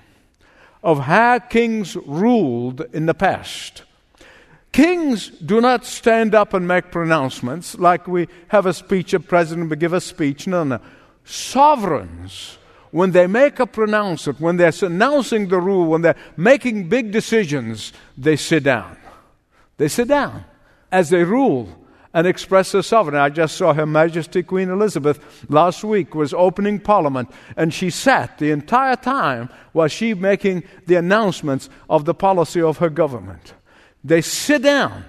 of 0.84 1.02
how 1.02 1.38
kings 1.38 1.96
ruled 1.96 2.82
in 2.94 3.06
the 3.06 3.14
past. 3.14 3.84
Kings 4.72 5.30
do 5.30 5.62
not 5.62 5.86
stand 5.86 6.34
up 6.34 6.56
and 6.56 6.68
make 6.68 6.90
pronouncements 6.90 7.78
like 7.78 8.08
we 8.08 8.28
have 8.48 8.66
a 8.66 8.74
speech, 8.74 9.14
a 9.14 9.20
president 9.20 9.70
will 9.70 9.78
give 9.78 9.94
a 9.94 10.02
speech. 10.02 10.48
No, 10.48 10.64
no. 10.64 10.80
Sovereigns, 11.24 12.58
when 12.90 13.12
they 13.12 13.28
make 13.28 13.60
a 13.60 13.68
pronouncement, 13.68 14.42
when 14.42 14.58
they're 14.58 14.74
announcing 14.82 15.48
the 15.50 15.60
rule, 15.60 15.86
when 15.86 16.02
they're 16.02 16.18
making 16.36 16.90
big 16.90 17.12
decisions, 17.12 17.94
they 18.18 18.36
sit 18.36 18.64
down. 18.64 18.98
They 19.78 19.90
sit 19.90 20.08
down 20.08 20.44
as 20.92 21.12
they 21.12 21.24
rule 21.24 21.83
and 22.14 22.28
express 22.28 22.72
her 22.74 22.82
sovereignty. 22.82 23.18
I 23.18 23.30
just 23.30 23.58
saw 23.58 23.74
Her 23.74 23.86
Majesty 23.86 24.44
Queen 24.44 24.70
Elizabeth 24.70 25.46
last 25.50 25.84
week 25.84 26.14
was 26.14 26.34
opening 26.34 26.80
Parliament, 26.80 27.32
and 27.58 27.74
she 27.74 27.90
sat 27.90 28.38
the 28.38 28.52
entire 28.52 28.96
time 28.96 29.50
while 29.72 29.88
she 29.88 30.14
making 30.14 30.64
the 30.86 30.96
announcements 30.96 31.70
of 31.90 32.06
the 32.06 32.14
policy 32.14 32.62
of 32.62 32.78
her 32.78 32.90
government. 32.90 33.54
They 34.04 34.22
sit 34.22 34.62
down 34.62 35.06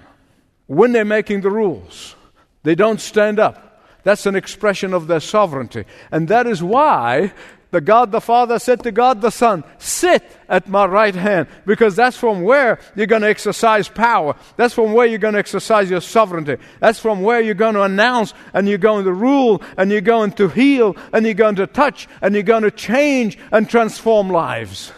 when 0.67 0.91
they're 0.91 1.05
making 1.05 1.41
the 1.41 1.51
rules. 1.51 2.15
They 2.63 2.75
don't 2.75 2.99
stand 2.99 3.39
up. 3.39 3.61
That's 4.03 4.25
an 4.27 4.35
expression 4.35 4.93
of 4.93 5.07
their 5.07 5.19
sovereignty. 5.19 5.85
And 6.11 6.27
that 6.27 6.45
is 6.45 6.61
why 6.61 7.33
the 7.75 7.81
God 7.81 8.13
the 8.13 8.21
Father 8.21 8.57
said 8.57 8.83
to 8.83 8.91
God 8.93 9.19
the 9.19 9.29
Son, 9.29 9.65
Sit 9.79 10.23
at 10.47 10.69
my 10.69 10.85
right 10.85 11.13
hand, 11.13 11.49
because 11.65 11.93
that's 11.93 12.15
from 12.15 12.41
where 12.41 12.79
you're 12.95 13.05
going 13.05 13.23
to 13.23 13.27
exercise 13.27 13.89
power. 13.89 14.37
That's 14.55 14.73
from 14.73 14.93
where 14.93 15.05
you're 15.05 15.19
going 15.19 15.33
to 15.33 15.41
exercise 15.41 15.89
your 15.89 15.99
sovereignty. 15.99 16.55
That's 16.79 16.99
from 16.99 17.21
where 17.21 17.41
you're 17.41 17.53
going 17.53 17.73
to 17.73 17.81
announce 17.81 18.33
and 18.53 18.69
you're 18.69 18.77
going 18.77 19.03
to 19.03 19.11
rule 19.11 19.61
and 19.75 19.91
you're 19.91 19.99
going 19.99 20.31
to 20.39 20.47
heal 20.47 20.95
and 21.11 21.25
you're 21.25 21.33
going 21.33 21.57
to 21.57 21.67
touch 21.67 22.07
and 22.21 22.33
you're 22.33 22.43
going 22.43 22.63
to 22.63 22.71
change 22.71 23.37
and 23.51 23.69
transform 23.69 24.29
lives. 24.29 24.93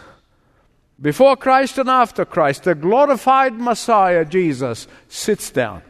Before 1.02 1.36
Christ 1.36 1.78
and 1.78 1.90
after 1.90 2.24
Christ, 2.24 2.62
the 2.62 2.76
glorified 2.76 3.54
Messiah 3.54 4.24
Jesus 4.24 4.86
sits 5.08 5.50
down. 5.50 5.82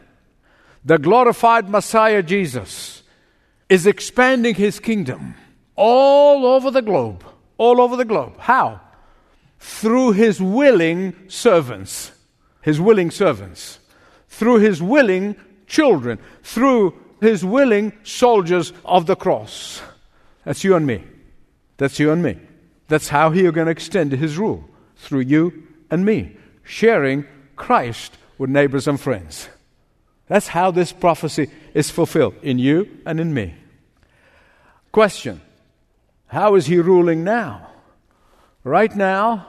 The 0.83 0.97
glorified 0.97 1.69
Messiah 1.69 2.23
Jesus 2.23 3.03
is 3.69 3.85
expanding 3.85 4.55
his 4.55 4.79
kingdom 4.79 5.35
all 5.79 6.45
over 6.45 6.69
the 6.69 6.81
globe. 6.81 7.23
All 7.57 7.79
over 7.81 7.95
the 7.95 8.05
globe. 8.05 8.37
How? 8.37 8.81
Through 9.59 10.11
his 10.11 10.41
willing 10.41 11.15
servants. 11.29 12.11
His 12.61 12.81
willing 12.81 13.11
servants. 13.11 13.79
Through 14.27 14.59
his 14.59 14.83
willing 14.83 15.37
children. 15.67 16.19
Through 16.43 16.95
his 17.21 17.45
willing 17.45 17.93
soldiers 18.03 18.73
of 18.83 19.05
the 19.05 19.15
cross. 19.15 19.81
That's 20.43 20.65
you 20.65 20.75
and 20.75 20.85
me. 20.85 21.03
That's 21.77 21.97
you 21.97 22.11
and 22.11 22.21
me. 22.21 22.37
That's 22.89 23.07
how 23.07 23.31
he 23.31 23.45
is 23.45 23.51
going 23.51 23.67
to 23.67 23.71
extend 23.71 24.11
his 24.11 24.37
rule. 24.37 24.69
Through 24.97 25.21
you 25.21 25.63
and 25.89 26.05
me. 26.05 26.35
Sharing 26.63 27.25
Christ 27.55 28.17
with 28.37 28.49
neighbors 28.49 28.87
and 28.87 28.99
friends. 28.99 29.47
That's 30.27 30.49
how 30.49 30.71
this 30.71 30.91
prophecy 30.91 31.49
is 31.73 31.89
fulfilled 31.89 32.35
in 32.41 32.59
you 32.59 32.99
and 33.05 33.19
in 33.19 33.33
me. 33.33 33.55
Question 34.91 35.41
how 36.29 36.55
is 36.55 36.67
he 36.67 36.77
ruling 36.77 37.23
now? 37.23 37.67
Right 38.63 38.95
now, 38.95 39.47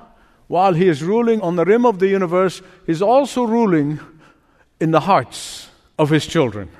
while 0.48 0.72
he 0.74 0.88
is 0.88 1.02
ruling 1.02 1.40
on 1.42 1.56
the 1.56 1.64
rim 1.64 1.86
of 1.86 1.98
the 1.98 2.08
universe, 2.08 2.62
he's 2.86 3.02
also 3.02 3.44
ruling 3.44 4.00
in 4.80 4.90
the 4.90 5.00
hearts 5.00 5.68
of 5.98 6.10
his 6.10 6.26
children. 6.26 6.70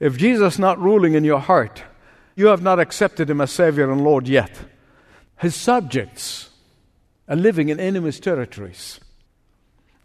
If 0.00 0.16
Jesus 0.16 0.54
is 0.54 0.58
not 0.58 0.80
ruling 0.80 1.14
in 1.14 1.24
your 1.24 1.38
heart, 1.38 1.84
you 2.34 2.46
have 2.46 2.62
not 2.62 2.80
accepted 2.80 3.28
him 3.28 3.40
as 3.40 3.50
Savior 3.50 3.90
and 3.90 4.02
Lord 4.02 4.26
yet. 4.26 4.50
His 5.38 5.54
subjects 5.54 6.48
are 7.28 7.36
living 7.36 7.68
in 7.68 7.78
enemy's 7.78 8.18
territories. 8.18 8.98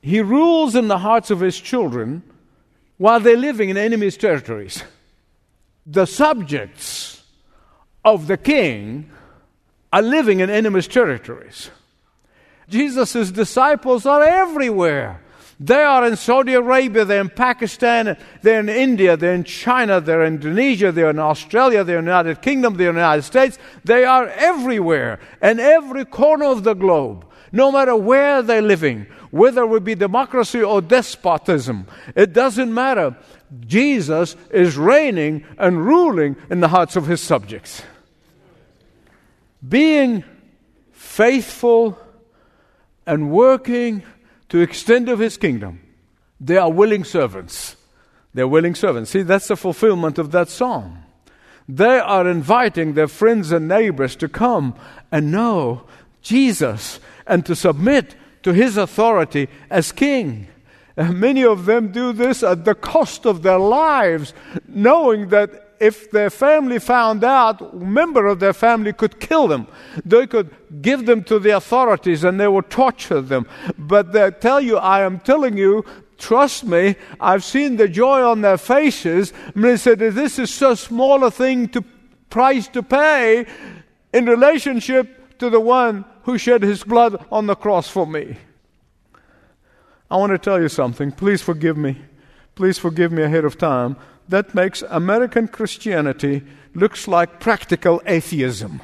He 0.02 0.22
rules 0.22 0.76
in 0.76 0.90
the 0.90 1.00
hearts 1.00 1.32
of 1.32 1.40
his 1.40 1.60
children 1.60 2.24
while 2.98 3.20
they're 3.20 3.38
living 3.38 3.70
in 3.70 3.78
enemy's 3.78 4.18
territories. 4.18 4.84
The 5.86 6.06
subjects 6.06 7.16
of 8.04 8.27
the 8.27 8.38
king 8.38 9.10
are 9.92 10.01
living 10.01 10.39
in 10.39 10.50
enemy's 10.50 10.88
territories. 10.88 11.70
Jesus' 12.70 13.32
disciples 13.32 14.06
are 14.06 14.24
everywhere. 14.24 15.22
They 15.60 15.82
are 15.82 16.06
in 16.06 16.16
Saudi 16.18 16.54
Arabia, 16.54 17.04
they're 17.04 17.22
in 17.22 17.30
Pakistan, 17.30 18.16
they're 18.44 18.60
in 18.60 18.70
India, 18.70 19.18
they're 19.18 19.34
in 19.34 19.44
China, 19.44 20.00
they're 20.00 20.24
in 20.24 20.36
Indonesia, 20.36 20.92
they're 20.92 21.10
in 21.10 21.18
Australia, 21.18 21.84
they're 21.84 21.98
in 21.98 22.06
the 22.06 22.12
United 22.12 22.44
Kingdom, 22.44 22.75
they're 22.75 22.89
in 22.89 22.96
the 22.96 23.01
United 23.01 23.24
States. 23.24 23.58
They 23.84 24.06
are 24.06 24.27
everywhere, 24.27 25.20
in 25.42 25.60
every 25.60 26.06
corner 26.06 26.46
of 26.46 26.63
the 26.63 26.75
globe, 26.75 27.25
no 27.51 27.72
matter 27.72 27.96
where 27.96 28.42
they're 28.42 28.62
living, 28.62 29.08
whether 29.32 29.63
it 29.75 29.84
be 29.84 29.96
democracy 29.96 30.62
or 30.62 30.82
despotism. 30.82 31.88
It 32.16 32.34
doesn't 32.34 32.74
matter. 32.74 33.16
Jesus 33.66 34.36
is 34.51 34.77
reigning 34.77 35.46
and 35.58 35.86
ruling 35.86 36.36
in 36.50 36.60
the 36.60 36.68
hearts 36.68 36.96
of 36.96 37.08
his 37.08 37.22
subjects 37.22 37.82
being 39.68 40.24
faithful 40.92 41.98
and 43.06 43.32
working 43.32 44.04
to 44.50 44.60
extend 44.60 45.10
of 45.10 45.19
his 45.19 45.38
kingdom, 45.38 45.82
they 46.39 46.58
are 46.58 46.71
willing 46.71 47.04
servants. 47.04 47.76
They're 48.34 48.48
willing 48.48 48.76
servants. 48.76 49.12
See, 49.12 49.24
that's 49.24 49.48
the 49.48 49.56
fulfillment 49.56 50.17
of 50.17 50.32
that 50.32 50.50
psalm. 50.50 51.04
They 51.67 52.00
are 52.00 52.30
inviting 52.30 52.93
their 52.93 53.08
friends 53.08 53.52
and 53.52 53.67
neighbors 53.67 54.15
to 54.17 54.30
come 54.30 54.76
and 55.12 55.32
know 55.32 55.84
Jesus 56.21 57.00
and 57.28 57.46
to 57.46 57.56
submit 57.56 58.16
to 58.44 58.54
his 58.54 58.78
authority 58.78 59.50
as 59.70 59.92
king. 59.92 60.48
And 60.96 61.20
many 61.20 61.44
of 61.44 61.66
them 61.66 61.92
do 61.92 62.12
this 62.12 62.42
at 62.42 62.66
the 62.66 62.74
cost 62.74 63.26
of 63.26 63.44
their 63.44 63.60
lives, 63.60 64.34
knowing 64.68 65.30
that 65.30 65.76
if 65.80 66.10
their 66.10 66.32
family 66.32 66.80
found 66.80 67.24
out, 67.24 67.62
a 67.62 67.76
member 67.76 68.26
of 68.26 68.40
their 68.40 68.54
family 68.54 68.94
could 68.94 69.20
kill 69.20 69.48
them. 69.48 69.68
They 70.04 70.26
could 70.26 70.50
give 70.82 71.06
them 71.06 71.24
to 71.26 71.38
the 71.38 71.52
authorities 71.52 72.24
and 72.24 72.40
they 72.40 72.48
would 72.48 72.70
torture 72.70 73.22
them. 73.22 73.48
But 73.78 74.12
they 74.12 74.32
tell 74.32 74.60
you, 74.60 74.78
I 74.78 75.02
am 75.02 75.20
telling 75.20 75.56
you, 75.56 75.86
trust 76.18 76.63
me, 76.63 76.96
I've 77.20 77.44
seen 77.44 77.78
the 77.78 77.88
joy 77.88 78.24
on 78.24 78.42
their 78.42 78.58
faces. 78.58 79.34
And 79.54 79.63
they 79.63 79.78
said, 79.78 80.00
this 80.00 80.40
is 80.40 80.52
so 80.52 80.74
small 80.74 81.24
a 81.24 81.30
thing 81.30 81.68
to 81.70 81.84
price 82.30 82.68
to 82.70 82.82
pay 82.82 83.46
in 84.13 84.26
relationship 84.26 85.27
to 85.39 85.50
the 85.50 85.60
one 85.60 86.06
who 86.23 86.38
shed 86.38 86.63
his 86.63 86.84
blood 86.84 87.26
on 87.32 87.47
the 87.47 87.56
cross 87.56 87.88
for 87.88 88.06
me. 88.06 88.38
I 90.10 90.17
want 90.17 90.32
to 90.32 90.38
tell 90.38 90.62
you 90.62 90.69
something. 90.69 91.12
Please 91.12 91.41
forgive 91.41 91.78
me. 91.78 92.02
Please 92.56 92.78
forgive 92.78 93.12
me 93.12 93.23
ahead 93.23 93.45
of 93.45 93.58
time 93.58 93.97
that 94.30 94.54
makes 94.54 94.82
American 94.89 95.47
Christianity 95.47 96.43
looks 96.73 97.08
like 97.08 97.39
practical 97.39 98.02
atheism. 98.06 98.82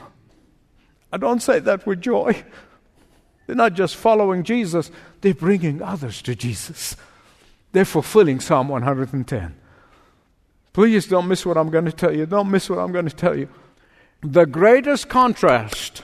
I 1.11 1.17
don't 1.17 1.41
say 1.41 1.59
that 1.59 1.85
with 1.85 2.01
joy. 2.01 2.43
They're 3.45 3.55
not 3.55 3.73
just 3.73 3.95
following 3.95 4.43
Jesus, 4.43 4.89
they're 5.21 5.33
bringing 5.33 5.81
others 5.81 6.21
to 6.23 6.35
Jesus. 6.35 6.95
They're 7.73 7.85
fulfilling 7.85 8.39
Psalm 8.39 8.69
110. 8.69 9.55
Please 10.71 11.07
don't 11.07 11.27
miss 11.27 11.45
what 11.45 11.57
I'm 11.57 11.69
going 11.69 11.85
to 11.85 11.91
tell 11.91 12.15
you. 12.15 12.25
Don't 12.25 12.49
miss 12.49 12.69
what 12.69 12.79
I'm 12.79 12.91
going 12.91 13.07
to 13.07 13.15
tell 13.15 13.37
you. 13.37 13.49
The 14.21 14.45
greatest 14.45 15.09
contrast 15.09 16.03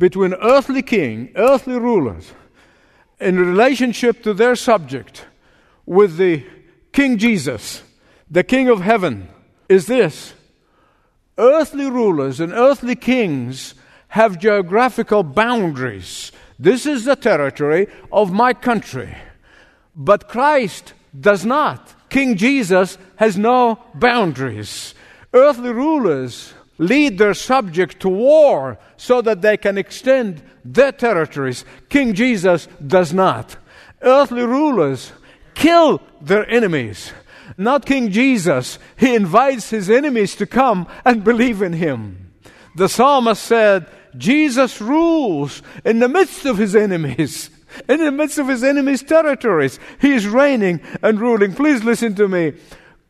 between 0.00 0.32
earthly 0.34 0.82
king, 0.82 1.30
earthly 1.36 1.78
rulers, 1.78 2.32
in 3.20 3.38
relationship 3.38 4.22
to 4.22 4.32
their 4.32 4.56
subject 4.56 5.26
with 5.84 6.16
the 6.16 6.42
King 6.92 7.18
Jesus 7.18 7.82
the 8.30 8.44
King 8.44 8.68
of 8.68 8.80
heaven, 8.80 9.28
is 9.68 9.86
this 9.86 10.34
earthly 11.36 11.90
rulers 11.90 12.38
and 12.38 12.52
earthly 12.52 12.94
kings 12.94 13.74
have 14.08 14.38
geographical 14.38 15.22
boundaries. 15.22 16.30
This 16.58 16.86
is 16.86 17.04
the 17.04 17.16
territory 17.16 17.88
of 18.12 18.32
my 18.32 18.52
country. 18.52 19.16
But 19.96 20.28
Christ 20.28 20.92
does 21.18 21.44
not. 21.44 21.94
King 22.08 22.36
Jesus 22.36 22.98
has 23.16 23.36
no 23.36 23.82
boundaries. 23.94 24.94
Earthly 25.32 25.72
rulers 25.72 26.54
lead 26.80 27.16
their 27.18 27.34
subject 27.34 28.00
to 28.00 28.08
war 28.08 28.76
so 28.96 29.22
that 29.22 29.40
they 29.40 29.56
can 29.56 29.78
extend 29.78 30.42
their 30.64 30.90
territories. 30.90 31.64
King 31.88 32.14
Jesus 32.14 32.66
does 32.84 33.12
not. 33.12 33.56
Earthly 34.02 34.42
rulers 34.42 35.12
kill 35.54 36.02
their 36.20 36.48
enemies 36.50 37.12
not 37.60 37.84
King 37.84 38.10
Jesus. 38.10 38.78
He 38.96 39.14
invites 39.14 39.70
his 39.70 39.90
enemies 39.90 40.34
to 40.36 40.46
come 40.46 40.86
and 41.04 41.22
believe 41.22 41.62
in 41.62 41.74
him. 41.74 42.32
The 42.74 42.88
psalmist 42.88 43.42
said, 43.42 43.86
Jesus 44.16 44.80
rules 44.80 45.62
in 45.84 45.98
the 45.98 46.08
midst 46.08 46.46
of 46.46 46.56
his 46.56 46.74
enemies, 46.74 47.50
in 47.88 48.00
the 48.00 48.10
midst 48.10 48.38
of 48.38 48.48
his 48.48 48.64
enemies' 48.64 49.02
territories. 49.02 49.78
He 50.00 50.12
is 50.12 50.26
reigning 50.26 50.80
and 51.02 51.20
ruling. 51.20 51.54
Please 51.54 51.84
listen 51.84 52.14
to 52.16 52.28
me. 52.28 52.54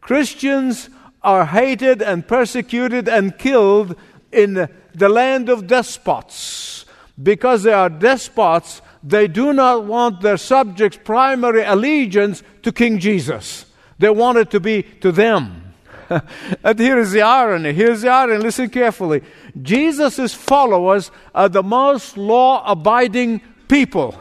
Christians 0.00 0.90
are 1.22 1.46
hated 1.46 2.02
and 2.02 2.26
persecuted 2.26 3.08
and 3.08 3.36
killed 3.38 3.96
in 4.32 4.68
the 4.94 5.08
land 5.08 5.48
of 5.48 5.66
despots. 5.66 6.84
Because 7.22 7.62
they 7.62 7.72
are 7.72 7.90
despots, 7.90 8.80
they 9.02 9.28
do 9.28 9.52
not 9.52 9.84
want 9.84 10.20
their 10.20 10.36
subjects' 10.36 10.98
primary 11.02 11.62
allegiance 11.62 12.42
to 12.62 12.72
King 12.72 12.98
Jesus. 12.98 13.66
They 13.98 14.10
want 14.10 14.38
it 14.38 14.50
to 14.52 14.60
be 14.60 14.82
to 15.00 15.12
them. 15.12 15.74
and 16.64 16.78
here 16.78 16.98
is 16.98 17.12
the 17.12 17.22
irony. 17.22 17.72
Here's 17.72 18.02
the 18.02 18.08
irony. 18.08 18.42
Listen 18.42 18.68
carefully. 18.68 19.22
Jesus' 19.60 20.34
followers 20.34 21.10
are 21.34 21.48
the 21.48 21.62
most 21.62 22.16
law 22.16 22.64
abiding 22.66 23.40
people. 23.68 24.18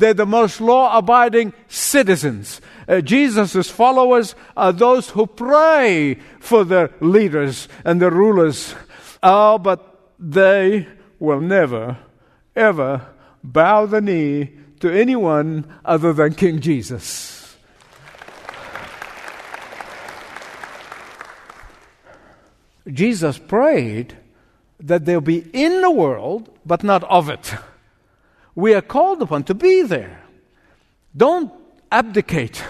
They're 0.00 0.14
the 0.14 0.24
most 0.24 0.62
law 0.62 0.96
abiding 0.96 1.52
citizens. 1.68 2.62
Uh, 2.88 3.02
Jesus' 3.02 3.68
followers 3.68 4.34
are 4.56 4.72
those 4.72 5.10
who 5.10 5.26
pray 5.26 6.14
for 6.40 6.64
their 6.64 6.90
leaders 7.00 7.68
and 7.84 8.00
their 8.00 8.10
rulers. 8.10 8.74
Oh, 9.22 9.58
but 9.58 10.10
they 10.18 10.88
will 11.18 11.42
never, 11.42 11.98
ever 12.56 13.08
bow 13.44 13.84
the 13.84 14.00
knee 14.00 14.52
to 14.80 14.90
anyone 14.90 15.70
other 15.84 16.14
than 16.14 16.32
King 16.32 16.60
Jesus. 16.60 17.58
Jesus 22.90 23.36
prayed 23.36 24.16
that 24.80 25.04
they'll 25.04 25.20
be 25.20 25.44
in 25.52 25.82
the 25.82 25.90
world, 25.90 26.48
but 26.64 26.82
not 26.82 27.04
of 27.04 27.28
it. 27.28 27.52
We 28.54 28.74
are 28.74 28.82
called 28.82 29.22
upon 29.22 29.44
to 29.44 29.54
be 29.54 29.82
there. 29.82 30.22
Don't 31.16 31.52
abdicate. 31.90 32.62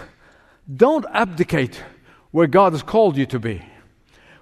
Don't 0.74 1.06
abdicate 1.12 1.82
where 2.30 2.46
God 2.46 2.72
has 2.72 2.82
called 2.82 3.16
you 3.16 3.26
to 3.26 3.38
be. 3.38 3.62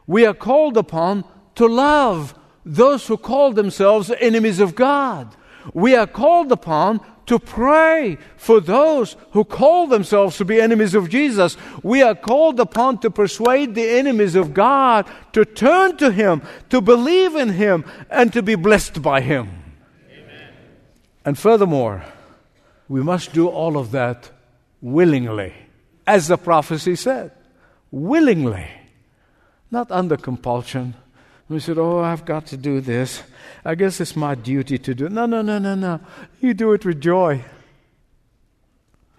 We 0.07 0.27
are 0.27 0.35
called 0.35 0.77
upon 0.77 1.25
to 1.57 1.67
love 1.67 2.35
those 2.65 3.07
who 3.07 3.17
call 3.17 3.53
themselves 3.53 4.11
enemies 4.21 4.61
of 4.61 4.75
God. 4.75 5.35
We 5.75 5.95
are 5.97 6.07
called 6.07 6.53
upon 6.53 7.01
to 7.27 7.39
pray 7.39 8.17
for 8.37 8.59
those 8.59 9.17
who 9.33 9.45
call 9.45 9.87
themselves 9.87 10.39
to 10.39 10.45
be 10.45 10.61
enemies 10.61 10.95
of 10.95 11.11
Jesus. 11.11 11.57
We 11.83 12.03
are 12.03 12.15
called 12.15 12.59
upon 12.59 12.99
to 12.99 13.11
persuade 13.11 13.75
the 13.75 13.89
enemies 13.89 14.35
of 14.35 14.55
God 14.55 15.07
to 15.35 15.45
turn 15.45 15.99
to 15.99 16.11
Him, 16.11 16.43
to 16.71 16.81
believe 16.81 17.37
in 17.37 17.51
Him, 17.51 17.85
and 18.11 18.33
to 18.33 18.43
be 18.43 18.55
blessed 18.55 19.03
by 19.03 19.21
Him. 19.21 19.68
And 21.29 21.39
furthermore, 21.39 22.03
we 22.89 23.03
must 23.03 23.35
do 23.35 23.49
all 23.49 23.77
of 23.77 23.91
that 23.91 24.31
willingly, 24.81 25.53
as 26.07 26.29
the 26.29 26.39
prophecy 26.39 26.97
said 26.97 27.33
willingly, 27.91 28.67
not 29.71 29.91
under 29.91 30.17
compulsion. 30.17 30.95
We 31.51 31.61
said, 31.61 31.77
Oh, 31.77 31.99
I've 31.99 32.25
got 32.25 32.47
to 32.47 32.57
do 32.57 32.81
this. 32.81 33.23
I 33.63 33.75
guess 33.75 34.01
it's 34.01 34.17
my 34.17 34.37
duty 34.37 34.79
to 34.79 34.95
do. 34.95 35.11
No, 35.11 35.27
no, 35.27 35.43
no, 35.43 35.59
no, 35.59 35.75
no. 35.75 36.01
You 36.41 36.55
do 36.55 36.73
it 36.73 36.87
with 36.87 36.99
joy. 36.99 37.45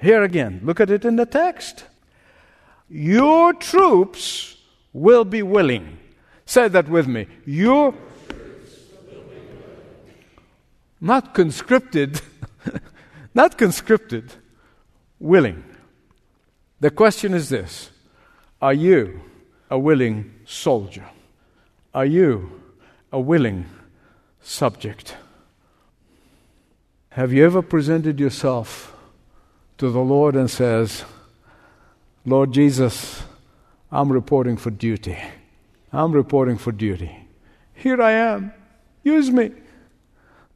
Here 0.02 0.24
again, 0.24 0.62
look 0.63 0.80
at 0.80 0.89
it 0.89 1.06
in 1.06 1.15
the 1.15 1.28
text. 1.28 1.84
Your 2.89 3.54
troops 3.54 4.58
will 4.93 5.26
be 5.26 5.43
willing. 5.43 6.00
Say 6.48 6.69
that 6.69 6.89
with 6.89 7.08
me. 7.08 7.28
Your 7.45 7.93
not 11.02 11.34
conscripted, 11.34 12.22
not 13.34 13.58
conscripted, 13.58 14.34
willing. 15.20 15.64
The 16.80 16.92
question 16.92 17.34
is 17.34 17.50
this 17.50 17.92
Are 18.62 18.74
you 18.74 19.22
a 19.70 19.78
willing 19.78 20.34
soldier? 20.46 21.06
Are 21.94 22.06
you 22.06 22.62
a 23.12 23.20
willing 23.20 23.66
subject? 24.42 25.16
Have 27.12 27.34
you 27.34 27.44
ever 27.46 27.62
presented 27.62 28.20
yourself 28.20 28.96
to 29.80 29.90
the 29.90 30.00
Lord 30.00 30.36
and 30.36 30.50
says, 30.50 31.04
Lord 32.26 32.52
Jesus, 32.52 33.24
I'm 33.92 34.12
reporting 34.12 34.58
for 34.58 34.70
duty. 34.70 35.18
I'm 35.92 36.12
reporting 36.12 36.58
for 36.58 36.72
duty. 36.72 37.28
Here 37.74 38.00
I 38.02 38.12
am. 38.12 38.54
Use 39.04 39.32
me. 39.32 39.52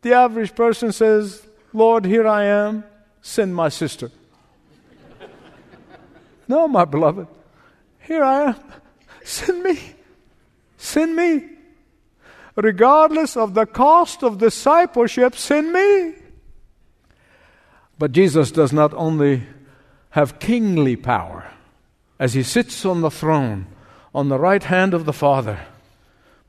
The 0.04 0.13
average 0.13 0.54
person 0.54 0.92
says, 0.92 1.46
Lord, 1.74 2.06
here 2.06 2.28
I 2.28 2.44
am. 2.44 2.84
Send 3.22 3.56
my 3.56 3.70
sister. 3.70 4.12
no, 6.48 6.68
my 6.68 6.86
beloved. 6.86 7.28
Here 8.00 8.24
I 8.24 8.50
am. 8.50 8.56
Send 9.24 9.63
me. 9.63 9.80
Send 10.78 11.16
me. 11.16 11.46
Regardless 12.56 13.38
of 13.38 13.54
the 13.54 13.66
cost 13.66 14.24
of 14.24 14.38
discipleship, 14.38 15.36
send 15.36 15.72
me. 15.72 16.13
But 17.98 18.12
Jesus 18.12 18.52
does 18.52 18.74
not 18.74 18.94
only 18.94 19.44
have 20.12 20.39
kingly 20.39 20.96
power 20.96 21.50
as 22.20 22.34
he 22.34 22.44
sits 22.44 22.86
on 22.86 23.02
the 23.02 23.10
throne 23.10 23.66
on 24.13 24.30
the 24.30 24.38
right 24.38 24.63
hand 24.63 24.94
of 24.94 25.06
the 25.06 25.13
Father, 25.13 25.60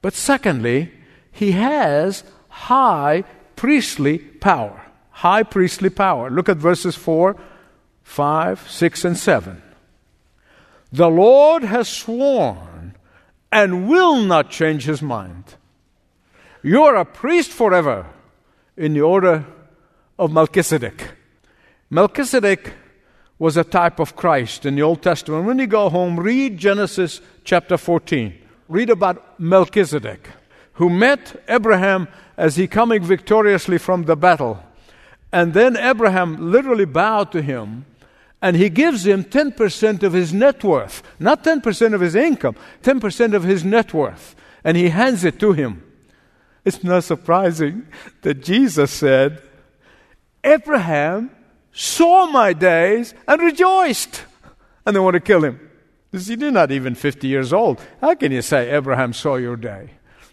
but 0.03 0.13
secondly, 0.13 0.93
he 1.33 1.53
has 1.53 2.25
high 2.49 3.25
priestly 3.65 4.19
power. 4.19 4.79
High 5.09 5.43
priestly 5.43 5.89
power. 5.89 6.29
Look 6.29 6.51
at 6.51 6.59
verses 6.59 6.97
4, 6.97 7.35
5, 8.03 8.71
6, 8.71 9.05
and 9.07 9.17
7. 9.17 9.63
The 10.93 11.09
Lord 11.09 11.63
has 11.65 11.89
sworn 11.89 12.95
and 13.51 13.89
will 13.89 14.17
not 14.17 14.51
change 14.51 14.85
his 14.85 15.01
mind. 15.01 15.55
You 16.63 16.83
are 16.83 16.97
a 16.97 17.07
priest 17.07 17.53
forever 17.53 18.05
in 18.77 18.93
the 18.93 19.01
order 19.01 19.47
of 20.19 20.31
Melchizedek. 20.31 21.13
Melchizedek 21.89 22.71
was 23.39 23.57
a 23.57 23.65
type 23.65 23.99
of 23.99 24.15
Christ 24.15 24.67
in 24.67 24.75
the 24.75 24.83
Old 24.83 25.01
Testament. 25.01 25.47
When 25.47 25.59
you 25.59 25.67
go 25.67 25.89
home, 25.89 26.21
read 26.21 26.59
Genesis 26.59 27.23
chapter 27.45 27.79
14. 27.79 28.35
Read 28.69 28.91
about 28.91 29.41
Melchizedek, 29.41 30.29
who 30.75 30.91
met 30.91 31.43
Abraham 31.49 32.09
as 32.37 32.57
he 32.57 32.67
coming 32.67 33.03
victoriously 33.03 33.79
from 33.79 34.05
the 34.05 34.17
battle. 34.17 34.63
And 35.33 35.55
then 35.55 35.77
Abraham 35.77 36.53
literally 36.53 36.85
bowed 36.85 37.33
to 37.33 37.43
him 37.43 37.87
and 38.45 38.57
he 38.57 38.69
gives 38.69 39.07
him 39.07 39.25
10% 39.25 40.03
of 40.03 40.13
his 40.13 40.35
net 40.35 40.63
worth, 40.63 41.03
not 41.19 41.43
10% 41.43 41.95
of 41.95 42.03
his 42.03 42.15
income, 42.15 42.55
10% 42.83 43.35
of 43.35 43.43
his 43.43 43.65
net 43.65 43.95
worth, 43.95 44.37
and 44.63 44.77
he 44.77 44.91
hands 44.91 45.25
it 45.25 45.41
to 45.41 45.53
him. 45.53 45.83
It's 46.63 46.85
not 46.85 47.05
surprising 47.05 47.87
that 48.21 48.43
Jesus 48.43 48.91
said, 48.91 49.43
Abraham 50.45 51.31
saw 51.73 52.27
my 52.27 52.53
days 52.53 53.15
and 53.27 53.41
rejoiced. 53.41 54.25
And 54.85 54.95
they 54.95 55.01
want 55.01 55.15
to 55.15 55.21
kill 55.21 55.43
him. 55.43 55.71
He's 56.13 56.29
not 56.29 56.71
even 56.71 56.95
50 56.95 57.27
years 57.27 57.53
old. 57.53 57.81
How 58.03 58.15
can 58.15 58.31
you 58.31 58.43
say 58.43 58.71
Abraham 58.71 59.15
saw 59.15 59.37
your 59.37 59.57
day? 59.57 59.93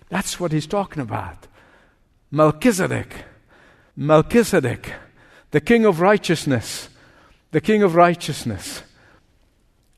That's 0.09 0.37
what 0.37 0.51
he's 0.51 0.67
talking 0.67 1.01
about. 1.01 1.47
Melchizedek. 2.31 3.25
Melchizedek, 3.95 4.93
the 5.51 5.61
king 5.61 5.85
of 5.85 5.99
righteousness 5.99 6.89
the 7.51 7.61
King 7.61 7.83
of 7.83 7.95
righteousness. 7.95 8.83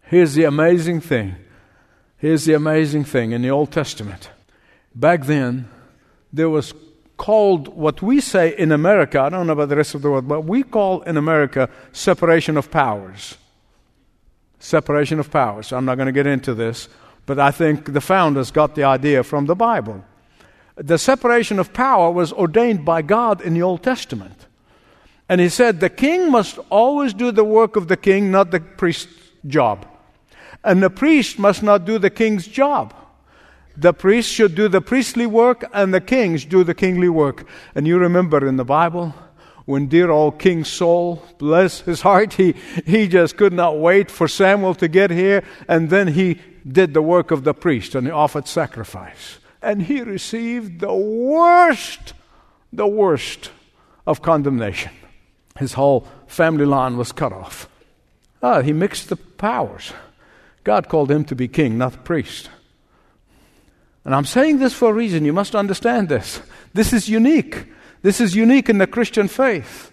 Here's 0.02 0.34
the 0.34 0.44
amazing 0.44 1.02
thing. 1.02 1.36
Here's 2.18 2.46
the 2.46 2.54
amazing 2.54 3.04
thing 3.06 3.32
in 3.32 3.42
the 3.42 3.52
Old 3.52 3.72
Testament. 3.72 4.30
Back 4.96 5.26
then, 5.26 5.70
there 6.32 6.50
was 6.50 6.74
called 7.18 7.68
what 7.68 8.02
we 8.02 8.20
say 8.20 8.56
in 8.58 8.72
America, 8.72 9.20
I 9.20 9.30
don't 9.30 9.48
know 9.48 9.54
about 9.54 9.70
the 9.70 9.76
rest 9.76 9.96
of 9.96 10.02
the 10.02 10.10
world, 10.10 10.28
but 10.28 10.42
we 10.42 10.64
call 10.64 11.02
in 11.04 11.16
America 11.16 11.70
separation 11.92 12.58
of 12.58 12.72
powers. 12.72 13.38
Separation 14.60 15.20
of 15.20 15.30
powers. 15.30 15.72
I'm 15.72 15.86
not 15.86 15.96
going 15.96 16.08
to 16.08 16.12
get 16.12 16.26
into 16.26 16.54
this, 16.54 16.90
but 17.26 17.40
I 17.40 17.52
think 17.52 17.94
the 17.94 18.02
founders 18.02 18.52
got 18.52 18.76
the 18.76 18.84
idea 18.84 19.24
from 19.24 19.46
the 19.46 19.56
Bible. 19.56 20.04
The 20.76 20.98
separation 20.98 21.60
of 21.60 21.74
power 21.74 22.12
was 22.12 22.34
ordained 22.34 22.84
by 22.84 23.02
God 23.02 23.42
in 23.42 23.54
the 23.54 23.62
Old 23.62 23.84
Testament. 23.84 24.48
And 25.30 25.40
he 25.40 25.50
said, 25.50 25.80
The 25.80 25.90
king 25.90 26.32
must 26.32 26.60
always 26.70 27.14
do 27.14 27.32
the 27.32 27.44
work 27.44 27.76
of 27.76 27.88
the 27.88 27.98
king, 27.98 28.32
not 28.32 28.52
the 28.52 28.60
priest's 28.60 29.14
job. 29.46 29.86
And 30.64 30.82
the 30.82 30.90
priest 30.90 31.38
must 31.38 31.62
not 31.62 31.86
do 31.86 32.00
the 32.00 32.10
king's 32.10 32.48
job. 32.48 32.94
The 33.76 33.94
priest 33.94 34.30
should 34.30 34.56
do 34.56 34.68
the 34.68 34.82
priestly 34.82 35.26
work, 35.26 35.66
and 35.74 35.94
the 35.94 36.02
kings 36.02 36.46
do 36.46 36.64
the 36.64 36.76
kingly 36.76 37.10
work. 37.10 37.48
And 37.76 37.88
you 37.88 37.98
remember 37.98 38.48
in 38.48 38.58
the 38.58 38.66
Bible, 38.66 39.16
when 39.66 39.88
dear 39.88 40.12
old 40.12 40.40
King 40.40 40.64
Saul, 40.64 41.24
bless 41.38 41.82
his 41.82 42.02
heart, 42.02 42.34
he, 42.34 42.54
he 42.86 43.08
just 43.08 43.38
could 43.38 43.54
not 43.54 43.80
wait 43.80 44.12
for 44.12 44.28
Samuel 44.28 44.76
to 44.76 44.88
get 44.88 45.10
here, 45.10 45.44
and 45.68 45.90
then 45.90 46.10
he 46.10 46.40
did 46.70 46.94
the 46.94 47.02
work 47.02 47.32
of 47.32 47.44
the 47.44 47.54
priest 47.54 47.96
and 47.96 48.08
he 48.08 48.12
offered 48.12 48.48
sacrifice. 48.48 49.40
And 49.64 49.84
he 49.84 50.02
received 50.02 50.82
the 50.82 50.94
worst, 50.94 52.14
the 52.72 52.88
worst 52.88 53.50
of 54.06 54.22
condemnation 54.22 54.92
his 55.58 55.74
whole 55.74 56.08
family 56.28 56.66
line 56.66 56.98
was 56.98 57.12
cut 57.12 57.32
off. 57.32 57.70
Ah, 58.42 58.62
he 58.62 58.74
mixed 58.74 59.10
the 59.10 59.16
powers. 59.16 59.94
God 60.64 60.90
called 60.90 61.12
him 61.12 61.24
to 61.26 61.36
be 61.36 61.48
king, 61.48 61.78
not 61.78 62.04
priest. 62.04 62.50
And 64.06 64.14
I'm 64.14 64.26
saying 64.26 64.60
this 64.60 64.74
for 64.74 64.90
a 64.90 64.94
reason. 64.94 65.26
You 65.26 65.34
must 65.34 65.56
understand 65.56 66.10
this. 66.10 66.42
This 66.74 66.92
is 66.92 67.08
unique. 67.08 67.68
This 68.02 68.20
is 68.20 68.36
unique 68.36 68.70
in 68.70 68.80
the 68.80 68.88
Christian 68.88 69.28
faith. 69.28 69.92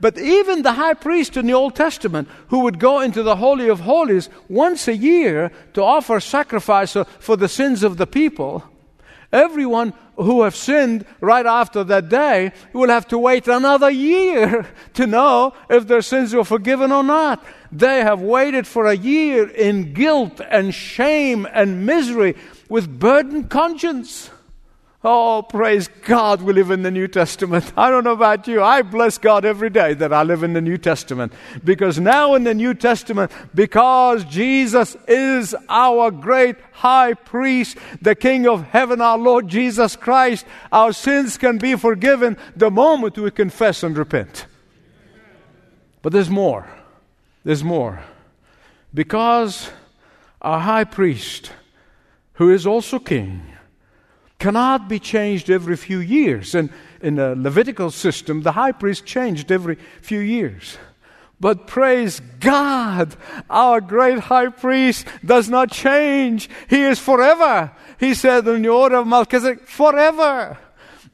But 0.00 0.18
even 0.18 0.62
the 0.62 0.72
high 0.72 0.94
priest 0.94 1.36
in 1.36 1.46
the 1.46 1.52
Old 1.52 1.74
Testament, 1.74 2.28
who 2.48 2.60
would 2.60 2.78
go 2.78 3.00
into 3.00 3.22
the 3.22 3.36
Holy 3.36 3.68
of 3.68 3.80
Holies 3.80 4.28
once 4.48 4.88
a 4.88 4.96
year 4.96 5.52
to 5.74 5.82
offer 5.82 6.20
sacrifice 6.20 6.96
for 7.18 7.36
the 7.36 7.48
sins 7.48 7.82
of 7.82 7.96
the 7.98 8.06
people, 8.06 8.64
Everyone 9.32 9.92
who 10.16 10.42
have 10.42 10.56
sinned 10.56 11.06
right 11.20 11.46
after 11.46 11.84
that 11.84 12.08
day 12.08 12.52
will 12.72 12.88
have 12.88 13.06
to 13.08 13.18
wait 13.18 13.46
another 13.46 13.88
year 13.88 14.66
to 14.94 15.06
know 15.06 15.54
if 15.68 15.86
their 15.86 16.02
sins 16.02 16.34
were 16.34 16.44
forgiven 16.44 16.90
or 16.90 17.04
not. 17.04 17.44
They 17.70 18.00
have 18.00 18.20
waited 18.20 18.66
for 18.66 18.86
a 18.86 18.96
year 18.96 19.48
in 19.48 19.92
guilt 19.92 20.40
and 20.50 20.74
shame 20.74 21.46
and 21.52 21.86
misery 21.86 22.34
with 22.68 22.98
burdened 22.98 23.50
conscience. 23.50 24.30
Oh, 25.02 25.42
praise 25.48 25.88
God, 25.88 26.42
we 26.42 26.52
live 26.52 26.70
in 26.70 26.82
the 26.82 26.90
New 26.90 27.08
Testament. 27.08 27.72
I 27.74 27.88
don't 27.88 28.04
know 28.04 28.12
about 28.12 28.46
you. 28.46 28.62
I 28.62 28.82
bless 28.82 29.16
God 29.16 29.46
every 29.46 29.70
day 29.70 29.94
that 29.94 30.12
I 30.12 30.24
live 30.24 30.42
in 30.42 30.52
the 30.52 30.60
New 30.60 30.76
Testament. 30.76 31.32
Because 31.64 31.98
now 31.98 32.34
in 32.34 32.44
the 32.44 32.52
New 32.52 32.74
Testament, 32.74 33.32
because 33.54 34.24
Jesus 34.24 34.98
is 35.08 35.56
our 35.70 36.10
great 36.10 36.56
high 36.72 37.14
priest, 37.14 37.78
the 38.02 38.14
King 38.14 38.46
of 38.46 38.64
heaven, 38.64 39.00
our 39.00 39.16
Lord 39.16 39.48
Jesus 39.48 39.96
Christ, 39.96 40.44
our 40.70 40.92
sins 40.92 41.38
can 41.38 41.56
be 41.56 41.76
forgiven 41.76 42.36
the 42.54 42.70
moment 42.70 43.16
we 43.16 43.30
confess 43.30 43.82
and 43.82 43.96
repent. 43.96 44.44
But 46.02 46.12
there's 46.12 46.30
more. 46.30 46.68
There's 47.42 47.64
more. 47.64 48.02
Because 48.92 49.70
our 50.42 50.60
high 50.60 50.84
priest, 50.84 51.52
who 52.34 52.50
is 52.50 52.66
also 52.66 52.98
king, 52.98 53.49
cannot 54.40 54.88
be 54.88 54.98
changed 54.98 55.50
every 55.50 55.76
few 55.76 55.98
years. 56.00 56.54
And 56.54 56.70
in 57.00 57.16
the 57.16 57.36
Levitical 57.36 57.90
system, 57.90 58.42
the 58.42 58.52
high 58.52 58.72
priest 58.72 59.06
changed 59.06 59.52
every 59.52 59.76
few 60.02 60.18
years. 60.18 60.78
But 61.38 61.66
praise 61.66 62.20
God, 62.40 63.16
our 63.48 63.80
great 63.80 64.18
high 64.18 64.48
priest 64.48 65.06
does 65.24 65.48
not 65.48 65.70
change. 65.70 66.50
He 66.68 66.82
is 66.82 66.98
forever. 66.98 67.70
He 67.98 68.14
said 68.14 68.46
in 68.48 68.62
the 68.62 68.68
order 68.68 68.96
of 68.96 69.06
Melchizedek, 69.06 69.66
forever. 69.66 70.58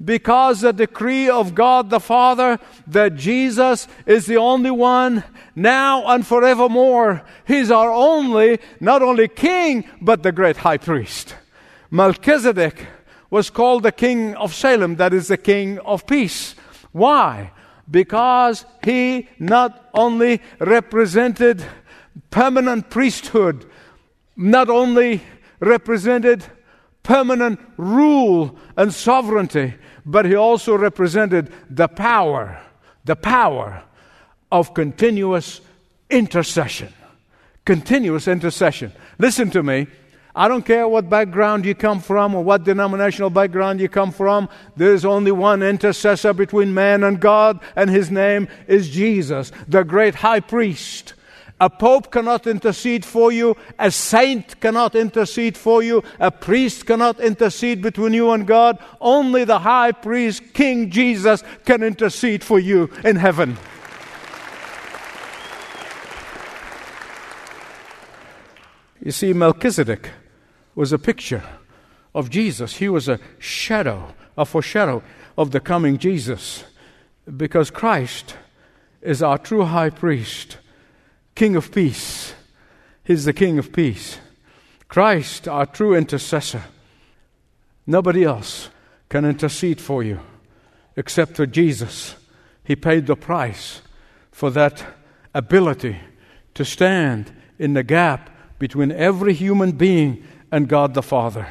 Because 0.05 0.61
the 0.61 0.73
decree 0.73 1.29
of 1.29 1.55
God 1.55 1.91
the 1.91 2.01
Father 2.01 2.59
that 2.89 3.15
Jesus 3.15 3.89
is 4.05 4.27
the 4.27 4.37
only 4.37 4.71
one 4.71 5.25
now 5.55 6.07
and 6.09 6.27
forevermore. 6.27 7.23
He's 7.47 7.71
our 7.71 7.91
only, 7.91 8.59
not 8.79 9.03
only 9.03 9.29
king, 9.29 9.89
but 10.01 10.23
the 10.23 10.33
great 10.33 10.59
high 10.59 10.77
priest. 10.77 11.35
Melchizedek 11.91 12.87
was 13.31 13.51
called 13.51 13.83
the 13.83 13.93
king 13.93 14.35
of 14.35 14.55
Salem, 14.55 14.97
that 14.97 15.12
is 15.12 15.29
the 15.29 15.37
king 15.37 15.79
of 15.81 16.07
peace. 16.07 16.55
Why? 16.93 17.53
Because 17.91 18.65
he 18.85 19.29
not 19.39 19.89
only 19.95 20.41
represented 20.59 21.65
permanent 22.31 22.91
priesthood, 22.91 23.67
not 24.37 24.69
only 24.69 25.23
represented 25.61 26.45
permanent 27.03 27.61
rule 27.77 28.59
and 28.77 28.93
sovereignty, 28.93 29.75
but 30.05 30.25
he 30.25 30.35
also 30.35 30.77
represented 30.77 31.53
the 31.71 31.89
power, 31.89 32.61
the 33.05 33.17
power 33.17 33.83
of 34.51 34.75
continuous 34.75 35.61
intercession. 36.11 36.93
Continuous 37.65 38.29
intercession. 38.29 38.93
Listen 39.19 39.51
to 39.51 39.62
me. 39.62 39.87
I 40.38 40.49
don't 40.49 40.66
care 40.66 40.87
what 40.87 41.09
background 41.09 41.64
you 41.64 41.75
come 41.75 41.99
from 41.99 42.35
or 42.35 42.44
what 42.44 42.62
denominational 42.62 43.31
background 43.31 43.81
you 43.81 43.88
come 43.88 44.12
from. 44.12 44.51
There's 44.77 45.07
only 45.07 45.33
one 45.33 45.62
intercessor 45.62 46.35
between 46.35 46.75
man 46.75 47.05
and 47.05 47.18
God, 47.18 47.59
and 47.75 47.88
his 47.88 48.11
name 48.11 48.46
is 48.68 48.90
Jesus, 48.90 49.51
the 49.66 49.83
great 49.83 50.16
high 50.16 50.40
priest. 50.40 51.14
A 51.59 51.70
pope 51.70 52.12
cannot 52.12 52.46
intercede 52.46 53.03
for 53.03 53.33
you. 53.33 53.57
A 53.79 53.90
saint 53.90 54.61
cannot 54.61 54.94
intercede 54.94 55.57
for 55.57 55.83
you. 55.83 56.05
A 56.20 56.31
priest 56.31 56.85
cannot 56.85 57.18
intercede 57.18 57.81
between 57.81 58.12
you 58.12 58.31
and 58.33 58.46
God. 58.46 58.79
Only 59.01 59.44
the 59.44 59.61
high 59.61 59.92
priest, 59.92 60.53
King 60.53 60.90
Jesus, 60.90 61.42
can 61.64 61.83
intercede 61.83 62.44
for 62.44 62.59
you 62.59 62.90
in 63.05 63.16
heaven. 63.16 63.57
You 69.01 69.12
see, 69.12 69.33
Melchizedek 69.33 70.11
was 70.77 70.93
a 70.93 70.99
picture 70.99 71.43
of 72.15 72.31
Jesus. 72.31 72.77
He 72.77 72.89
was 72.89 73.09
a 73.09 73.19
shadow, 73.41 74.15
a 74.39 74.45
foreshadow 74.45 75.03
of 75.37 75.51
the 75.51 75.59
coming 75.59 75.99
Jesus. 75.99 76.62
Because 77.37 77.73
Christ 77.73 78.37
is 79.03 79.23
our 79.23 79.39
true 79.39 79.65
high 79.65 79.91
priest, 79.91 80.59
King 81.35 81.57
of 81.57 81.73
peace. 81.73 82.35
He's 83.03 83.25
the 83.25 83.33
King 83.33 83.59
of 83.59 83.73
peace. 83.73 84.19
Christ, 84.87 85.49
our 85.49 85.67
true 85.67 85.95
intercessor. 85.95 86.62
Nobody 87.87 88.23
else 88.23 88.69
can 89.09 89.25
intercede 89.25 89.81
for 89.81 90.03
you 90.03 90.21
except 90.97 91.37
for 91.37 91.47
Jesus. 91.47 92.17
He 92.65 92.77
paid 92.77 93.07
the 93.07 93.17
price 93.17 93.83
for 94.31 94.51
that 94.51 94.85
ability 95.35 96.01
to 96.55 96.65
stand 96.65 97.33
in 97.59 97.75
the 97.75 97.83
gap 97.83 98.31
between 98.59 98.91
every 98.91 99.35
human 99.35 99.73
being 99.73 100.27
and 100.50 100.68
God 100.68 100.94
the 100.94 101.02
Father. 101.02 101.48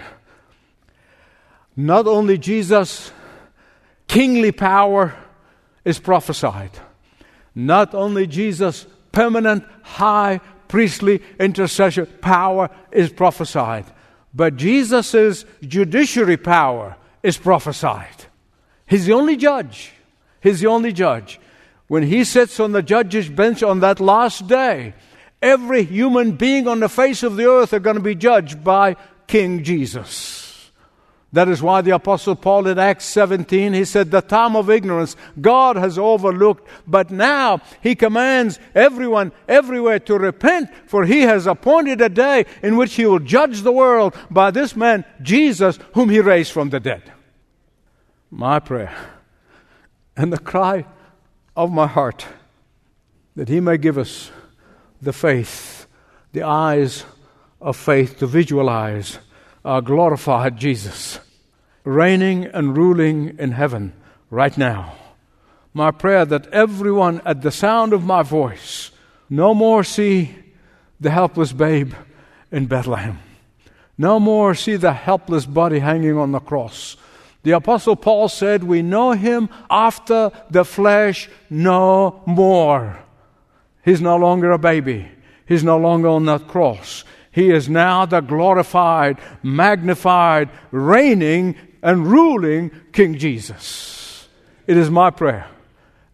Not 1.76 2.08
only 2.08 2.38
Jesus' 2.38 3.12
kingly 4.08 4.52
power 4.52 5.14
is 5.84 6.00
prophesied, 6.00 6.72
not 7.54 7.94
only 7.94 8.28
Jesus' 8.28 8.86
permanent 9.12 9.64
high 9.84 10.40
priestly 10.68 11.22
intercession 11.40 12.06
power 12.22 12.70
is 12.92 13.12
prophesied, 13.12 13.86
but 14.34 14.58
Jesus' 14.58 15.46
judiciary 15.62 16.38
power 16.38 16.98
is 17.24 17.38
prophesied. 17.38 18.26
He's 18.86 19.06
the 19.06 19.14
only 19.14 19.36
judge. 19.36 19.94
He's 20.42 20.60
the 20.60 20.68
only 20.68 20.92
judge. 20.94 21.40
When 21.88 22.04
he 22.04 22.24
sits 22.24 22.60
on 22.60 22.72
the 22.72 22.84
judge's 22.84 23.30
bench 23.30 23.64
on 23.64 23.80
that 23.80 24.00
last 24.00 24.48
day, 24.48 24.94
every 25.46 25.84
human 25.84 26.32
being 26.32 26.68
on 26.68 26.80
the 26.80 26.90
face 26.90 27.22
of 27.22 27.38
the 27.38 27.48
earth 27.48 27.72
are 27.72 27.80
going 27.80 27.96
to 27.96 28.02
be 28.02 28.16
judged 28.16 28.64
by 28.64 28.96
King 29.28 29.64
Jesus. 29.64 30.72
That 31.32 31.50
is 31.50 31.62
why 31.62 31.82
the 31.82 31.92
Apostle 31.92 32.36
Paul 32.36 32.66
in 32.66 32.80
Acts 32.80 33.06
17, 33.06 33.74
he 33.74 33.86
said, 33.86 34.10
The 34.10 34.22
time 34.22 34.56
of 34.56 34.70
ignorance 34.70 35.16
God 35.40 35.76
has 35.76 36.00
overlooked, 36.00 36.68
but 36.88 37.12
now 37.12 37.60
he 37.84 37.94
commands 37.94 38.58
everyone 38.74 39.34
everywhere 39.48 40.00
to 40.00 40.18
repent, 40.18 40.70
for 40.88 41.06
he 41.06 41.22
has 41.22 41.46
appointed 41.46 42.02
a 42.02 42.10
day 42.10 42.46
in 42.64 42.78
which 42.78 42.96
he 42.96 43.06
will 43.06 43.20
judge 43.20 43.62
the 43.62 43.72
world 43.72 44.16
by 44.32 44.50
this 44.50 44.76
man, 44.76 45.06
Jesus, 45.22 45.78
whom 45.94 46.10
he 46.10 46.22
raised 46.22 46.54
from 46.54 46.70
the 46.70 46.80
dead. 46.80 47.04
My 48.32 48.60
prayer 48.60 48.96
and 50.16 50.32
the 50.32 50.40
cry 50.40 50.86
of 51.56 51.72
my 51.72 51.88
heart 51.88 52.26
that 53.36 53.50
he 53.50 53.60
may 53.60 53.78
give 53.78 53.98
us 53.98 54.32
the 55.06 55.14
faith, 55.14 55.88
the 56.34 56.44
eyes 56.44 57.06
of 57.62 57.78
faith 57.78 58.20
to 58.20 58.28
visualize 58.28 59.20
our 59.64 59.82
glorified 59.82 60.58
Jesus 60.58 61.20
reigning 61.86 62.46
and 62.46 62.76
ruling 62.76 63.38
in 63.38 63.52
heaven 63.52 63.94
right 64.30 64.58
now. 64.58 64.96
My 65.74 65.92
prayer 65.92 66.26
that 66.26 66.48
everyone 66.48 67.22
at 67.26 67.42
the 67.42 67.52
sound 67.52 67.94
of 67.94 68.04
my 68.04 68.24
voice 68.24 68.92
no 69.30 69.54
more 69.54 69.84
see 69.84 70.36
the 71.00 71.12
helpless 71.12 71.54
babe 71.54 71.94
in 72.52 72.66
Bethlehem. 72.66 73.20
No 73.98 74.20
more 74.20 74.56
see 74.56 74.76
the 74.76 74.94
helpless 74.94 75.46
body 75.46 75.80
hanging 75.80 76.18
on 76.18 76.32
the 76.32 76.40
cross. 76.40 76.98
The 77.44 77.52
Apostle 77.52 77.96
Paul 77.96 78.28
said, 78.30 78.64
We 78.64 78.82
know 78.82 79.12
him 79.12 79.50
after 79.70 80.32
the 80.50 80.66
flesh 80.66 81.30
no 81.50 82.24
more. 82.26 83.05
He's 83.86 84.02
no 84.02 84.18
longer 84.18 84.52
a 84.52 84.58
baby. 84.58 85.08
He's 85.48 85.64
no 85.64 85.78
longer 85.78 86.08
on 86.08 86.26
that 86.26 86.48
cross. 86.48 87.04
He 87.32 87.52
is 87.52 87.70
now 87.70 88.08
the 88.08 88.22
glorified, 88.22 89.20
magnified, 89.44 90.50
reigning, 90.72 91.56
and 91.84 92.08
ruling 92.08 92.72
King 92.92 93.18
Jesus. 93.20 94.28
It 94.66 94.76
is 94.76 94.90
my 94.90 95.12
prayer 95.12 95.48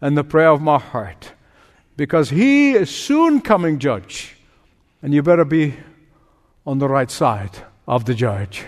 and 0.02 0.18
the 0.18 0.26
prayer 0.26 0.50
of 0.50 0.62
my 0.62 0.80
heart 0.80 1.32
because 1.96 2.30
He 2.30 2.74
is 2.74 2.94
soon 2.94 3.40
coming 3.40 3.80
judge, 3.80 4.36
and 5.02 5.14
you 5.14 5.24
better 5.24 5.46
be 5.46 5.76
on 6.66 6.80
the 6.80 6.90
right 6.90 7.10
side 7.10 7.52
of 7.88 8.04
the 8.04 8.14
judge. 8.14 8.66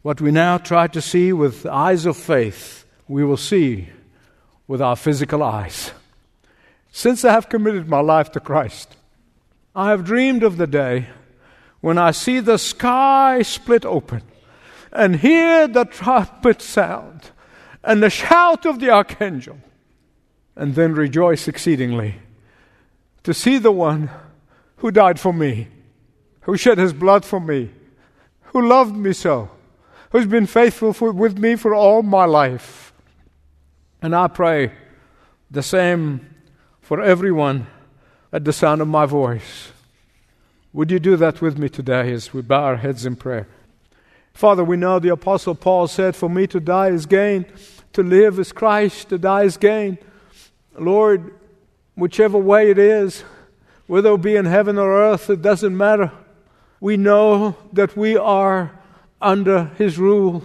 What 0.00 0.20
we 0.20 0.30
now 0.30 0.56
try 0.56 0.86
to 0.86 1.02
see 1.02 1.32
with 1.32 1.66
eyes 1.66 2.06
of 2.06 2.16
faith, 2.16 2.86
we 3.08 3.24
will 3.24 3.36
see 3.36 3.88
with 4.66 4.80
our 4.80 4.96
physical 4.96 5.42
eyes. 5.42 5.92
Since 6.96 7.24
I 7.24 7.32
have 7.32 7.48
committed 7.48 7.88
my 7.88 7.98
life 7.98 8.30
to 8.30 8.40
Christ, 8.40 8.96
I 9.74 9.90
have 9.90 10.04
dreamed 10.04 10.44
of 10.44 10.58
the 10.58 10.66
day 10.68 11.08
when 11.80 11.98
I 11.98 12.12
see 12.12 12.38
the 12.38 12.56
sky 12.56 13.42
split 13.42 13.84
open 13.84 14.22
and 14.92 15.16
hear 15.16 15.66
the 15.66 15.86
trumpet 15.86 16.62
sound 16.62 17.32
and 17.82 18.00
the 18.00 18.10
shout 18.10 18.64
of 18.64 18.78
the 18.78 18.90
archangel, 18.90 19.58
and 20.54 20.76
then 20.76 20.94
rejoice 20.94 21.48
exceedingly 21.48 22.14
to 23.24 23.34
see 23.34 23.58
the 23.58 23.72
one 23.72 24.08
who 24.76 24.92
died 24.92 25.18
for 25.18 25.34
me, 25.34 25.66
who 26.42 26.56
shed 26.56 26.78
his 26.78 26.92
blood 26.92 27.24
for 27.24 27.40
me, 27.40 27.70
who 28.52 28.68
loved 28.68 28.94
me 28.94 29.12
so, 29.12 29.50
who's 30.10 30.26
been 30.26 30.46
faithful 30.46 30.92
for, 30.92 31.10
with 31.10 31.38
me 31.38 31.56
for 31.56 31.74
all 31.74 32.04
my 32.04 32.24
life. 32.24 32.92
And 34.00 34.14
I 34.14 34.28
pray 34.28 34.70
the 35.50 35.62
same 35.64 36.30
for 36.84 37.00
everyone 37.00 37.66
at 38.30 38.44
the 38.44 38.52
sound 38.52 38.82
of 38.82 38.86
my 38.86 39.06
voice. 39.06 39.72
Would 40.74 40.90
you 40.90 40.98
do 40.98 41.16
that 41.16 41.40
with 41.40 41.56
me 41.58 41.70
today 41.70 42.12
as 42.12 42.34
we 42.34 42.42
bow 42.42 42.62
our 42.62 42.76
heads 42.76 43.06
in 43.06 43.16
prayer? 43.16 43.48
Father, 44.34 44.62
we 44.62 44.76
know 44.76 44.98
the 44.98 45.08
Apostle 45.08 45.54
Paul 45.54 45.88
said, 45.88 46.14
For 46.14 46.28
me 46.28 46.46
to 46.48 46.60
die 46.60 46.88
is 46.88 47.06
gain, 47.06 47.46
to 47.94 48.02
live 48.02 48.38
is 48.38 48.52
Christ, 48.52 49.08
to 49.08 49.16
die 49.16 49.44
is 49.44 49.56
gain. 49.56 49.96
Lord, 50.78 51.32
whichever 51.94 52.36
way 52.36 52.70
it 52.70 52.78
is, 52.78 53.24
whether 53.86 54.12
it 54.12 54.20
be 54.20 54.36
in 54.36 54.44
heaven 54.44 54.76
or 54.76 54.92
earth, 54.92 55.30
it 55.30 55.40
doesn't 55.40 55.74
matter. 55.74 56.12
We 56.80 56.98
know 56.98 57.56
that 57.72 57.96
we 57.96 58.18
are 58.18 58.78
under 59.22 59.70
His 59.78 59.96
rule 59.96 60.44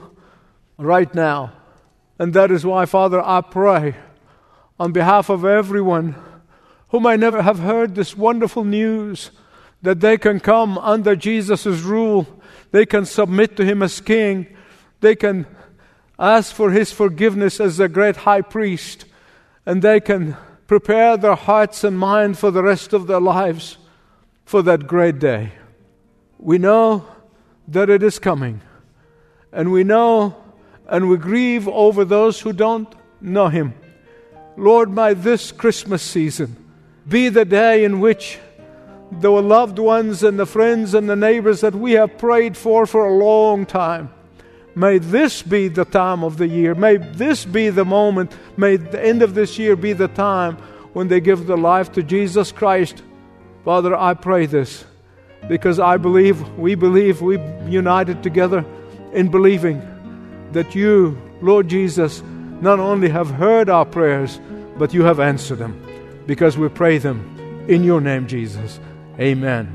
right 0.78 1.14
now. 1.14 1.52
And 2.18 2.34
that 2.34 2.50
is 2.50 2.66
why, 2.66 2.86
Father, 2.86 3.22
I 3.22 3.42
pray 3.42 3.96
on 4.80 4.94
behalf 4.94 5.30
of 5.30 5.44
everyone 5.44 6.16
who 6.90 7.00
may 7.00 7.18
never 7.18 7.42
have 7.42 7.60
heard 7.60 7.96
this 7.96 8.18
wonderful 8.18 8.64
news 8.64 9.32
that 9.82 10.00
they 10.00 10.18
can 10.18 10.40
come 10.40 10.78
under 10.78 11.16
Jesus' 11.16 11.66
rule, 11.82 12.28
they 12.72 12.86
can 12.86 13.06
submit 13.06 13.56
to 13.58 13.66
Him 13.66 13.82
as 13.82 14.02
King, 14.02 14.48
they 15.00 15.16
can 15.16 15.46
ask 16.18 16.54
for 16.54 16.72
His 16.72 16.92
forgiveness 16.92 17.60
as 17.60 17.78
the 17.78 17.88
great 17.88 18.18
high 18.18 18.42
priest, 18.42 19.06
and 19.66 19.82
they 19.82 20.00
can 20.00 20.36
prepare 20.68 21.16
their 21.16 21.36
hearts 21.36 21.84
and 21.84 21.98
mind 21.98 22.38
for 22.38 22.52
the 22.52 22.64
rest 22.64 22.94
of 22.94 23.08
their 23.08 23.22
lives 23.22 23.78
for 24.46 24.62
that 24.64 24.88
great 24.88 25.20
day. 25.20 25.54
We 26.38 26.58
know 26.58 27.06
that 27.68 27.90
it 27.90 28.04
is 28.04 28.20
coming, 28.20 28.62
and 29.52 29.72
we 29.72 29.84
know 29.84 30.36
and 30.88 31.08
we 31.08 31.18
grieve 31.18 31.68
over 31.68 32.04
those 32.04 32.42
who 32.42 32.52
don't 32.52 32.94
know 33.22 33.48
Him. 33.48 33.76
Lord, 34.58 34.90
may 34.90 35.14
this 35.14 35.52
Christmas 35.52 36.02
season 36.02 36.69
be 37.08 37.30
the 37.30 37.46
day 37.46 37.84
in 37.84 38.00
which 38.00 38.40
the 39.12 39.32
loved 39.32 39.80
ones 39.80 40.24
and 40.24 40.40
the 40.40 40.46
friends 40.46 40.94
and 40.94 41.10
the 41.10 41.16
neighbors 41.16 41.62
that 41.62 41.74
we 41.74 41.94
have 41.94 42.18
prayed 42.18 42.56
for 42.56 42.86
for 42.86 43.08
a 43.08 43.14
long 43.14 43.66
time. 43.66 44.12
May 44.76 45.00
this 45.00 45.42
be 45.42 45.68
the 45.68 45.86
time 45.86 46.24
of 46.24 46.38
the 46.38 46.48
year. 46.48 46.76
May 46.76 46.98
this 46.98 47.44
be 47.44 47.70
the 47.70 47.86
moment. 47.86 48.32
May 48.56 48.78
the 48.78 49.04
end 49.04 49.22
of 49.22 49.34
this 49.34 49.58
year 49.58 49.76
be 49.76 49.94
the 49.94 50.08
time 50.08 50.58
when 50.94 51.08
they 51.08 51.20
give 51.20 51.48
their 51.48 51.58
life 51.58 51.92
to 51.94 52.04
Jesus 52.04 52.52
Christ. 52.52 53.02
Father, 53.66 53.96
I 53.96 54.14
pray 54.14 54.46
this 54.46 54.86
because 55.48 55.80
I 55.80 55.98
believe, 55.98 56.48
we 56.58 56.76
believe, 56.76 57.22
we 57.22 57.40
united 57.68 58.22
together 58.22 58.64
in 59.14 59.30
believing 59.30 59.82
that 60.52 60.76
you, 60.76 61.20
Lord 61.42 61.68
Jesus, 61.68 62.22
not 62.62 62.80
only 62.80 63.10
have 63.10 63.30
heard 63.30 63.70
our 63.70 63.86
prayers, 63.86 64.40
but 64.78 64.94
you 64.94 65.04
have 65.04 65.20
answered 65.20 65.60
them 65.60 65.89
because 66.30 66.60
we 66.60 66.70
pray 66.70 67.00
them 67.00 67.66
in 67.68 67.84
your 67.84 68.00
name, 68.00 68.28
Jesus. 68.28 68.80
Amen. 69.20 69.66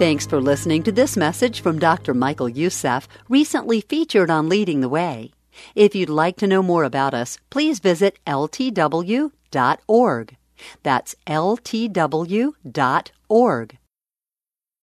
Thanks 0.00 0.26
for 0.26 0.40
listening 0.40 0.82
to 0.82 0.90
this 0.90 1.16
message 1.16 1.60
from 1.60 1.78
Dr. 1.78 2.12
Michael 2.12 2.48
Youssef, 2.48 3.06
recently 3.28 3.82
featured 3.82 4.30
on 4.30 4.48
Leading 4.48 4.80
the 4.80 4.88
Way. 4.88 5.30
If 5.76 5.94
you'd 5.94 6.10
like 6.10 6.38
to 6.38 6.48
know 6.48 6.60
more 6.60 6.82
about 6.82 7.14
us, 7.14 7.38
please 7.50 7.78
visit 7.78 8.18
ltw.org. 8.26 9.30
That's 10.82 11.14
ltw.org. 11.24 12.58